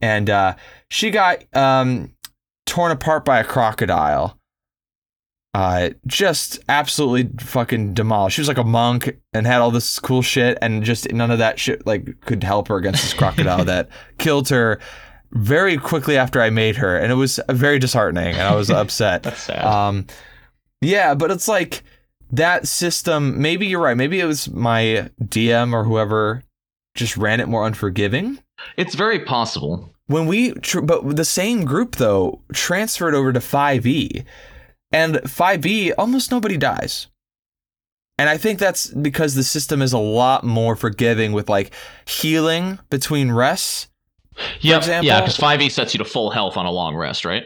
[0.02, 0.54] and uh,
[0.90, 2.14] she got um,
[2.66, 4.38] torn apart by a crocodile
[5.56, 8.36] uh, just absolutely fucking demolished.
[8.36, 11.38] She was like a monk and had all this cool shit, and just none of
[11.38, 14.82] that shit like could help her against this crocodile that killed her
[15.32, 19.24] very quickly after I made her, and it was very disheartening, and I was upset.
[19.24, 19.64] That's sad.
[19.64, 20.08] Um,
[20.82, 21.84] yeah, but it's like
[22.36, 23.42] that system.
[23.42, 23.98] Maybe you're right.
[23.98, 26.44] Maybe it was my DM or whoever
[26.96, 28.40] just ran it more unforgiving.
[28.78, 29.90] it's very possible.
[30.08, 34.24] When we, tr- but the same group though transferred over to 5e,
[34.92, 37.08] and 5e almost nobody dies.
[38.18, 41.74] And I think that's because the system is a lot more forgiving with like
[42.06, 43.90] healing between rests.
[44.62, 44.78] Yep.
[44.78, 47.44] example- yeah, because 5e sets you to full health on a long rest, right?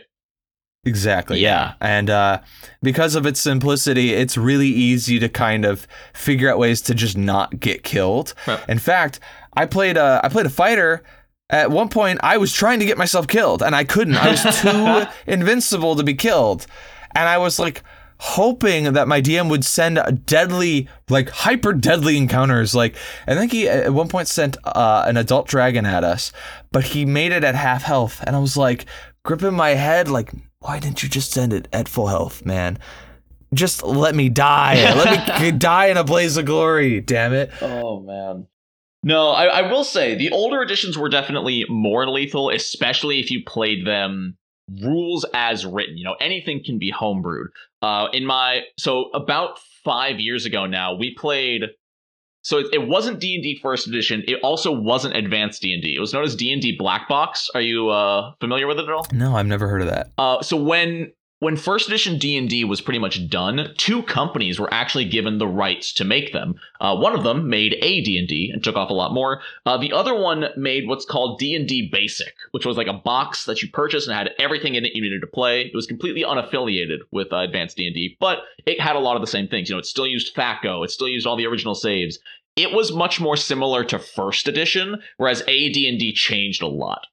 [0.85, 1.39] Exactly.
[1.39, 1.73] Yeah.
[1.81, 2.41] And uh,
[2.81, 7.17] because of its simplicity, it's really easy to kind of figure out ways to just
[7.17, 8.33] not get killed.
[8.47, 8.59] Right.
[8.69, 9.19] In fact,
[9.53, 11.03] I played a I played a fighter.
[11.51, 14.15] At one point, I was trying to get myself killed, and I couldn't.
[14.15, 16.67] I was too invincible to be killed,
[17.15, 17.83] and I was like
[18.19, 22.75] hoping that my DM would send a deadly, like hyper deadly encounters.
[22.75, 22.95] Like
[23.27, 26.31] I think he at one point sent uh, an adult dragon at us,
[26.71, 28.85] but he made it at half health, and I was like
[29.23, 32.77] gripping my head, like, why didn't you just send it at full health, man?
[33.53, 34.75] Just let me die.
[34.93, 37.01] Let me die in a blaze of glory.
[37.01, 37.51] Damn it.
[37.61, 38.47] Oh man.
[39.01, 43.43] No, I, I will say the older editions were definitely more lethal, especially if you
[43.45, 44.37] played them
[44.83, 45.97] rules as written.
[45.97, 47.47] You know, anything can be homebrewed.
[47.81, 51.63] Uh, in my so about five years ago now, we played.
[52.49, 54.23] So it, it wasn't D and D First Edition.
[54.27, 55.95] It also wasn't Advanced D and D.
[55.95, 57.47] It was known as D and D Black Box.
[57.53, 59.05] Are you uh, familiar with it at all?
[59.13, 60.09] No, I've never heard of that.
[60.17, 65.05] Uh, so when when first edition d&d was pretty much done two companies were actually
[65.05, 68.75] given the rights to make them uh, one of them made a d&d and took
[68.75, 72.77] off a lot more uh, the other one made what's called d&d basic which was
[72.77, 75.61] like a box that you purchased and had everything in it you needed to play
[75.61, 79.27] it was completely unaffiliated with uh, advanced d&d but it had a lot of the
[79.27, 82.19] same things you know it still used THAC0 it still used all the original saves
[82.61, 87.05] it was much more similar to first edition whereas ad&d changed a lot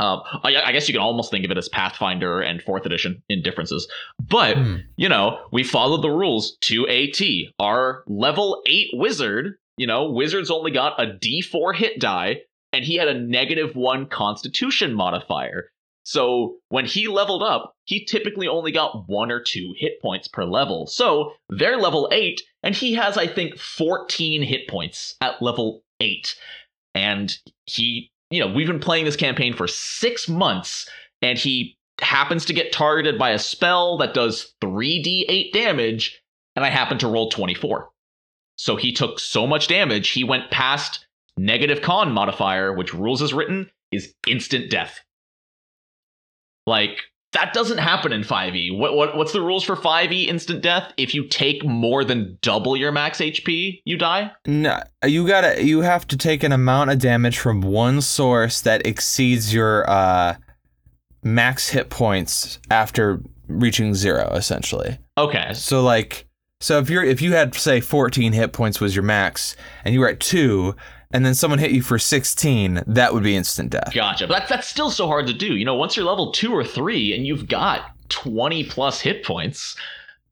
[0.00, 3.22] um, I, I, guess you can almost think of it as Pathfinder and Fourth Edition
[3.28, 3.86] in differences,
[4.18, 4.76] but hmm.
[4.96, 7.52] you know we followed the rules to a T.
[7.58, 12.36] Our level eight wizard, you know, wizards only got a D four hit die,
[12.72, 15.70] and he had a negative one Constitution modifier.
[16.02, 20.44] So when he leveled up, he typically only got one or two hit points per
[20.44, 20.86] level.
[20.86, 26.36] So they're level eight, and he has I think fourteen hit points at level eight,
[26.94, 27.36] and
[27.66, 30.88] he you know, we've been playing this campaign for six months,
[31.20, 36.22] and he happens to get targeted by a spell that does 3d8 damage,
[36.54, 37.90] and I happen to roll 24.
[38.56, 43.34] So he took so much damage, he went past negative con modifier, which rules as
[43.34, 45.00] written is instant death.
[46.66, 48.76] Like, that doesn't happen in 5e.
[48.76, 50.92] What, what what's the rules for 5e instant death?
[50.96, 54.32] If you take more than double your max HP, you die?
[54.46, 58.60] No, you got to you have to take an amount of damage from one source
[58.62, 60.36] that exceeds your uh,
[61.22, 64.98] max hit points after reaching 0 essentially.
[65.16, 65.52] Okay.
[65.54, 66.26] So like
[66.60, 70.00] so if you're if you had say 14 hit points was your max and you
[70.00, 70.74] were at 2,
[71.12, 73.92] and then someone hit you for 16, that would be instant death.
[73.92, 74.26] Gotcha.
[74.26, 75.56] But that's, that's still so hard to do.
[75.56, 79.76] You know, once you're level two or three and you've got 20 plus hit points,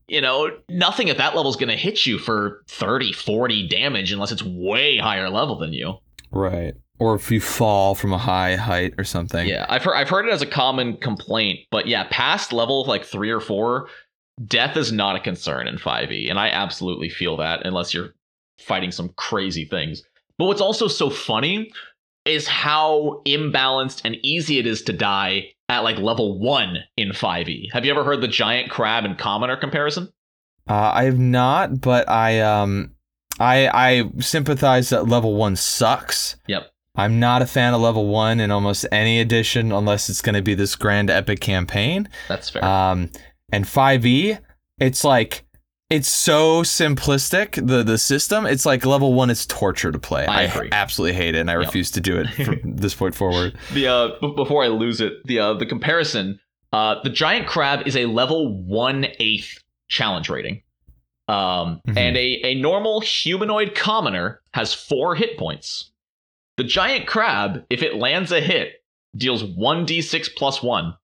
[0.07, 4.13] you know, nothing at that level is going to hit you for 30, 40 damage
[4.13, 5.95] unless it's way higher level than you.
[6.31, 6.75] Right.
[7.01, 9.47] Or if you fall from a high height or something.
[9.47, 13.05] Yeah, I've heard I've heard it as a common complaint, but yeah, past level like
[13.05, 13.89] 3 or 4,
[14.47, 18.15] death is not a concern in 5e, and I absolutely feel that unless you're
[18.59, 20.03] fighting some crazy things.
[20.39, 21.73] But what's also so funny
[22.25, 27.73] is how imbalanced and easy it is to die at like level one in 5e.
[27.73, 30.09] Have you ever heard the giant crab and commoner comparison?
[30.69, 32.93] Uh, I have not, but I um
[33.41, 36.37] I I sympathize that level one sucks.
[36.47, 36.71] Yep.
[36.95, 40.43] I'm not a fan of level one in almost any edition unless it's going to
[40.43, 42.09] be this grand epic campaign.
[42.27, 42.65] That's fair.
[42.65, 43.11] Um,
[43.53, 44.41] and 5e,
[44.81, 45.45] it's like
[45.91, 48.45] it's so simplistic the the system.
[48.45, 50.27] It's like level one is torture to play.
[50.27, 51.67] I, I absolutely hate it and i yep.
[51.67, 53.57] refuse to do it from this point forward.
[53.73, 56.41] The uh b- before i lose it the uh the comparison
[56.73, 60.63] uh the giant crab is a level one eighth challenge rating
[61.29, 61.97] um mm-hmm.
[61.97, 65.91] and a a normal humanoid commoner has four hit points.
[66.59, 68.85] The giant crab if it lands a hit
[69.17, 70.95] deals 1d6 plus 1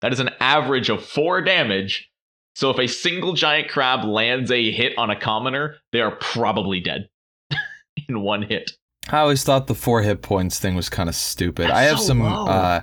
[0.00, 2.10] that is an average of 4 damage
[2.54, 6.80] so if a single giant crab lands a hit on a commoner, they are probably
[6.80, 7.08] dead
[8.08, 8.72] in one hit.
[9.08, 11.64] I always thought the four hit points thing was kind of stupid.
[11.64, 12.80] That's I have so some uh,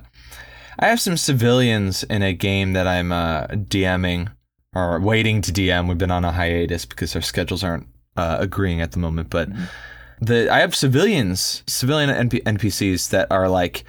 [0.80, 4.32] I have some civilians in a game that I'm uh, DMing
[4.74, 5.88] or waiting to DM.
[5.88, 9.50] We've been on a hiatus because our schedules aren't uh, agreeing at the moment, but
[9.50, 10.26] mm-hmm.
[10.26, 13.84] the I have civilians, civilian NP- NPCs that are like,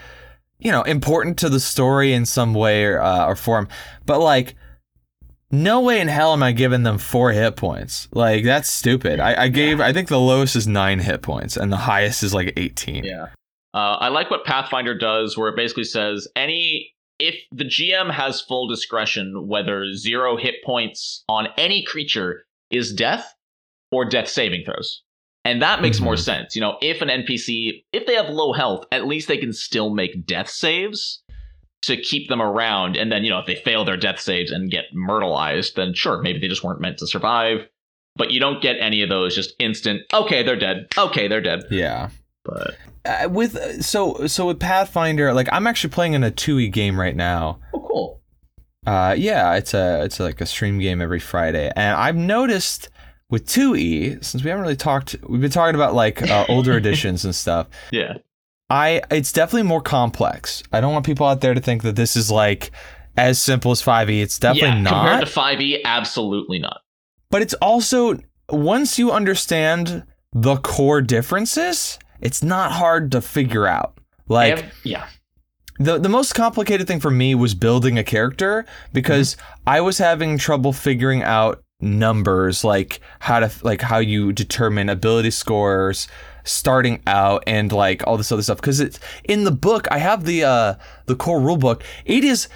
[0.58, 3.66] you know, important to the story in some way or, uh, or form,
[4.06, 4.54] but like
[5.50, 8.08] no way in hell am I giving them four hit points.
[8.12, 9.20] Like that's stupid.
[9.20, 9.80] I, I gave.
[9.80, 13.04] I think the lowest is nine hit points and the highest is like eighteen.
[13.04, 13.28] Yeah.
[13.72, 18.40] Uh, I like what Pathfinder does, where it basically says any if the GM has
[18.40, 23.34] full discretion whether zero hit points on any creature is death
[23.92, 25.02] or death saving throws.
[25.44, 26.04] And that makes mm-hmm.
[26.04, 26.54] more sense.
[26.54, 29.90] You know, if an NPC, if they have low health, at least they can still
[29.90, 31.22] make death saves
[31.82, 32.96] to keep them around.
[32.96, 36.20] And then, you know, if they fail their death saves and get myrtleized, then sure,
[36.22, 37.66] maybe they just weren't meant to survive.
[38.16, 40.88] But you don't get any of those just instant, okay, they're dead.
[40.98, 41.62] Okay, they're dead.
[41.70, 42.10] Yeah.
[42.44, 46.98] But uh, with so so with Pathfinder, like I'm actually playing in a 2e game
[46.98, 47.60] right now.
[47.72, 48.20] Oh cool.
[48.86, 51.70] Uh yeah, it's a it's like a stream game every Friday.
[51.76, 52.88] And I've noticed
[53.30, 57.24] with 2e, since we haven't really talked we've been talking about like uh, older editions
[57.24, 57.68] and stuff.
[57.90, 58.14] Yeah.
[58.70, 60.62] I it's definitely more complex.
[60.72, 62.70] I don't want people out there to think that this is like
[63.16, 64.22] as simple as 5e.
[64.22, 65.20] It's definitely yeah, not.
[65.24, 66.80] Compared to 5e, absolutely not.
[67.30, 68.18] But it's also
[68.48, 73.98] once you understand the core differences, it's not hard to figure out.
[74.28, 75.08] Like yeah.
[75.78, 79.68] The the most complicated thing for me was building a character because mm-hmm.
[79.68, 85.30] I was having trouble figuring out numbers like how to like how you determine ability
[85.30, 86.06] scores
[86.44, 90.24] starting out and like all this other stuff because it's in the book i have
[90.24, 90.74] the uh
[91.06, 92.48] the core rule book it is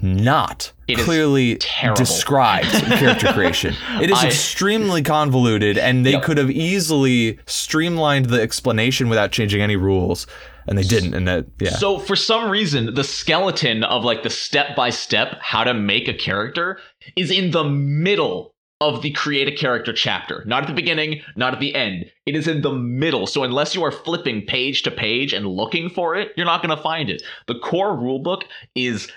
[0.00, 1.58] not It clearly
[1.94, 3.74] described character creation.
[4.00, 6.22] It is I- extremely convoluted, and they Yep.
[6.24, 10.26] could have easily streamlined the explanation without changing any rules,
[10.66, 11.14] and they didn't.
[11.14, 15.36] And that, yeah, So for some reason, the skeleton of like the step by step
[15.40, 16.80] how to make a character
[17.14, 18.51] is in the middle
[18.82, 20.42] of the create a character chapter.
[20.44, 22.10] Not at the beginning, not at the end.
[22.26, 23.28] It is in the middle.
[23.28, 26.76] So unless you are flipping page to page and looking for it, you're not going
[26.76, 27.22] to find it.
[27.46, 28.42] The core rulebook
[28.74, 29.08] is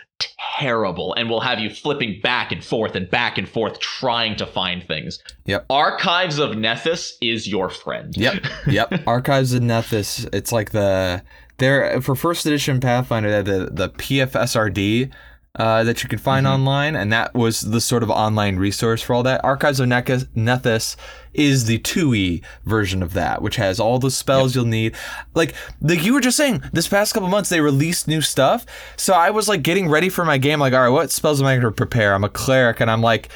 [0.58, 4.46] terrible and will have you flipping back and forth and back and forth trying to
[4.46, 5.20] find things.
[5.46, 5.66] Yep.
[5.70, 8.16] Archives of Nethys is your friend.
[8.16, 8.94] Yep, yep.
[9.08, 10.30] Archives of Nethys.
[10.32, 11.24] It's like the
[11.58, 13.42] there for first edition Pathfinder.
[13.42, 15.12] The the PFSRD
[15.56, 19.14] uh, that you can find online, and that was the sort of online resource for
[19.14, 19.44] all that.
[19.44, 20.96] Archives of Nethys, Nethys
[21.34, 24.96] is the 2e version of that, which has all the spells you'll need.
[25.34, 28.66] Like like you were just saying, this past couple months they released new stuff.
[28.98, 30.60] So I was like getting ready for my game.
[30.60, 32.14] Like, all right, what spells am I going to prepare?
[32.14, 33.30] I'm a cleric, and I'm like.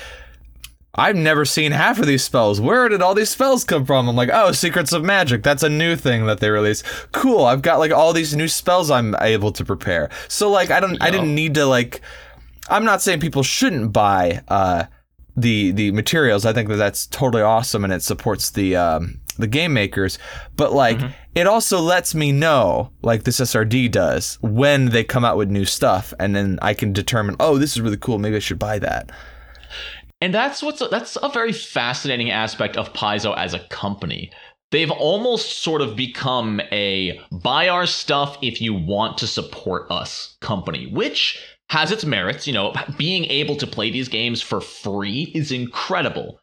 [0.95, 2.59] I've never seen half of these spells.
[2.59, 4.09] Where did all these spells come from?
[4.09, 5.43] I'm like, oh, Secrets of Magic.
[5.43, 6.83] That's a new thing that they released.
[7.11, 7.45] Cool.
[7.45, 10.09] I've got like all these new spells I'm able to prepare.
[10.27, 12.01] So like, I don't, I didn't need to like.
[12.69, 14.85] I'm not saying people shouldn't buy uh,
[15.37, 16.45] the the materials.
[16.45, 20.19] I think that that's totally awesome and it supports the um, the game makers.
[20.55, 20.99] But like,
[21.35, 25.65] it also lets me know, like this SRD does, when they come out with new
[25.65, 28.19] stuff, and then I can determine, oh, this is really cool.
[28.19, 29.09] Maybe I should buy that.
[30.22, 34.32] And that's what's that's a very fascinating aspect of Paizo as a company.
[34.72, 40.38] They've almost sort of become a buy our stuff if you want to support us
[40.41, 42.45] company, which has its merits.
[42.45, 46.39] You know, being able to play these games for free is incredible.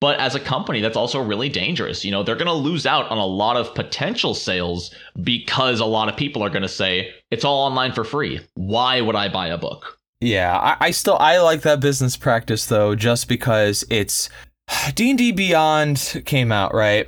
[0.00, 2.04] But as a company, that's also really dangerous.
[2.04, 5.84] You know, they're going to lose out on a lot of potential sales because a
[5.84, 8.40] lot of people are going to say, it's all online for free.
[8.54, 9.97] Why would I buy a book?
[10.20, 14.28] Yeah, I, I still I like that business practice though, just because it's
[14.94, 17.06] D and D Beyond came out right,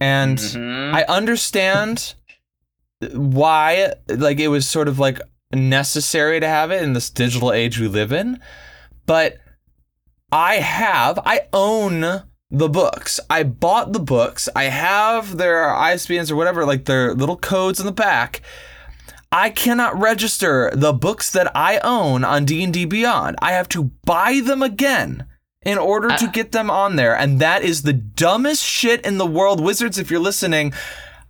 [0.00, 0.94] and mm-hmm.
[0.94, 2.14] I understand
[3.12, 5.20] why like it was sort of like
[5.52, 8.40] necessary to have it in this digital age we live in,
[9.06, 9.38] but
[10.30, 13.18] I have I own the books.
[13.28, 14.48] I bought the books.
[14.54, 18.40] I have their ISBNs or whatever, like their little codes in the back.
[19.36, 23.36] I cannot register the books that I own on D&D Beyond.
[23.42, 25.26] I have to buy them again
[25.60, 26.30] in order to uh.
[26.30, 29.60] get them on there, and that is the dumbest shit in the world.
[29.62, 30.72] Wizards, if you're listening,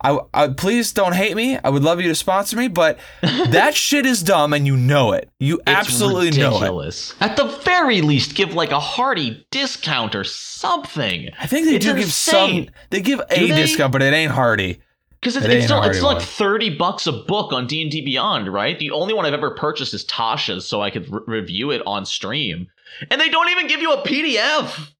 [0.01, 1.57] I, I please don't hate me.
[1.61, 5.11] I would love you to sponsor me, but that shit is dumb, and you know
[5.11, 5.29] it.
[5.41, 7.13] You absolutely know it.
[7.19, 11.29] At the very least, give like a hearty discount or something.
[11.41, 12.69] I think they It's do give some.
[12.89, 13.47] They give a they?
[13.47, 14.79] discount, but it ain't hardy.
[15.27, 17.99] Because it's, It it's still it's like thirty bucks a book on D and D
[17.99, 18.79] Beyond, right?
[18.79, 22.05] The only one I've ever purchased is Tasha's, so I could re- review it on
[22.05, 22.67] stream,
[23.11, 24.93] and they don't even give you a PDF.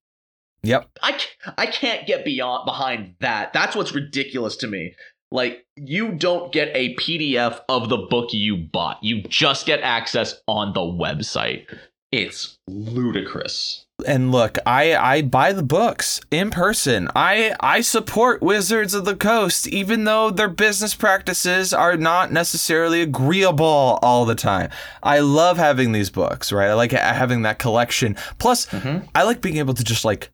[0.63, 0.89] Yep.
[1.01, 1.17] I
[1.57, 3.53] I can't get beyond behind that.
[3.53, 4.95] That's what's ridiculous to me.
[5.31, 9.01] Like you don't get a PDF of the book you bought.
[9.01, 11.67] You just get access on the website.
[12.11, 13.86] It's ludicrous.
[14.05, 17.09] And look, I I buy the books in person.
[17.15, 23.01] I I support Wizards of the Coast, even though their business practices are not necessarily
[23.01, 24.69] agreeable all the time.
[25.01, 26.69] I love having these books, right?
[26.69, 28.15] I like having that collection.
[28.37, 29.05] Plus, mm-hmm.
[29.15, 30.29] I like being able to just like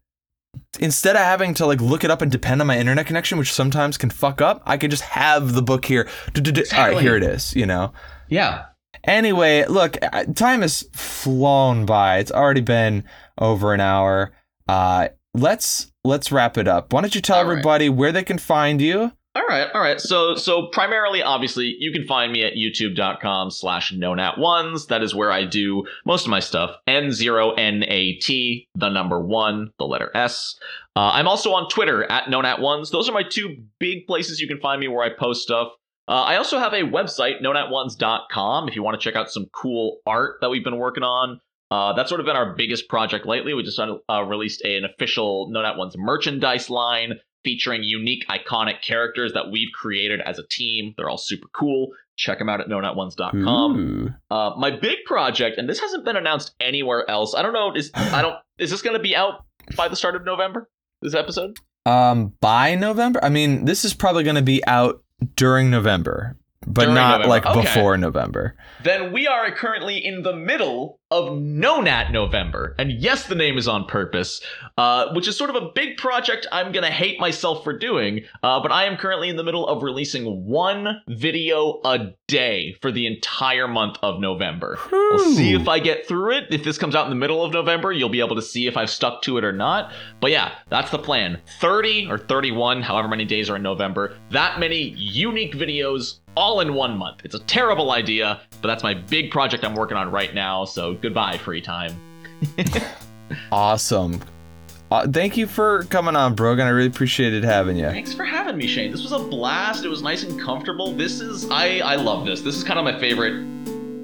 [0.80, 3.54] instead of having to like look it up and depend on my internet connection, which
[3.54, 4.62] sometimes can fuck up.
[4.66, 6.10] I can just have the book here.
[6.34, 7.56] Du-du-du- All right, here it is.
[7.56, 7.94] You know.
[8.28, 8.66] Yeah.
[9.06, 9.98] Anyway, look,
[10.36, 12.20] time has flown by.
[12.20, 13.04] It's already been
[13.38, 14.34] over an hour.
[14.68, 16.94] Uh, let's let's wrap it up.
[16.94, 17.52] Why don't you tell All right.
[17.52, 19.12] everybody where they can find you?
[19.36, 20.00] All right, all right.
[20.00, 24.86] So, so primarily, obviously, you can find me at youtube.com slash nonat ones.
[24.88, 26.76] That is where I do most of my stuff.
[26.88, 30.56] N0NAT, the number one, the letter S.
[30.96, 32.92] Uh, I'm also on Twitter at nonat ones.
[32.92, 35.70] Those are my two big places you can find me where I post stuff.
[36.08, 39.98] Uh, I also have a website, nonatones.com, if you want to check out some cool
[40.06, 41.40] art that we've been working on.
[41.72, 43.54] Uh, that's sort of been our biggest project lately.
[43.54, 48.82] We just uh, released a, an official No Nat Ones merchandise line featuring unique, iconic
[48.82, 50.94] characters that we've created as a team.
[50.96, 51.90] They're all super cool.
[52.16, 53.78] Check them out at nonatones.com.
[53.78, 54.14] Ooh.
[54.30, 57.34] Uh, my big project, and this hasn't been announced anywhere else.
[57.36, 57.74] I don't know.
[57.74, 58.36] Is I don't.
[58.60, 59.46] Is this going to be out
[59.76, 60.70] by the start of November?
[61.02, 61.58] This episode?
[61.88, 63.20] Um, by November.
[63.24, 65.04] I mean, this is probably going to be out
[65.36, 66.38] during November,
[66.68, 67.62] but During not November, like okay.
[67.62, 68.56] before November.
[68.84, 72.76] Then we are currently in the middle of No Nat November.
[72.80, 74.42] And yes, the name is on purpose,
[74.80, 78.22] uh, which is sort of a big project I'm going to hate myself for doing.
[78.42, 82.92] Uh, but I am currently in the middle of releasing one video a day for
[82.92, 84.80] the entire month of November.
[84.92, 86.46] We'll see if I get through it.
[86.50, 88.76] If this comes out in the middle of November, you'll be able to see if
[88.76, 89.92] I've stuck to it or not.
[90.20, 91.40] But yeah, that's the plan.
[91.60, 96.74] 30 or 31, however many days are in November, that many unique videos all in
[96.74, 97.22] one month.
[97.24, 100.66] It's a terrible idea, but that's my big project I'm working on right now.
[100.66, 101.96] So goodbye, free time.
[103.52, 104.20] awesome.
[104.90, 106.66] Uh, thank you for coming on, Brogan.
[106.66, 107.90] I really appreciated having you.
[107.90, 108.92] Thanks for having me, Shane.
[108.92, 109.86] This was a blast.
[109.86, 110.94] It was nice and comfortable.
[110.94, 112.42] This is I I love this.
[112.42, 113.44] This is kind of my favorite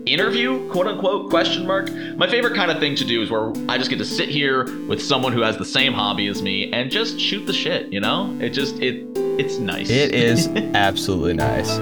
[0.05, 1.91] interview, quote unquote, question mark.
[2.17, 4.63] My favorite kind of thing to do is where I just get to sit here
[4.87, 7.99] with someone who has the same hobby as me and just shoot the shit, you
[7.99, 8.35] know?
[8.41, 9.05] It just it
[9.39, 9.89] it's nice.
[9.89, 11.77] It is absolutely nice.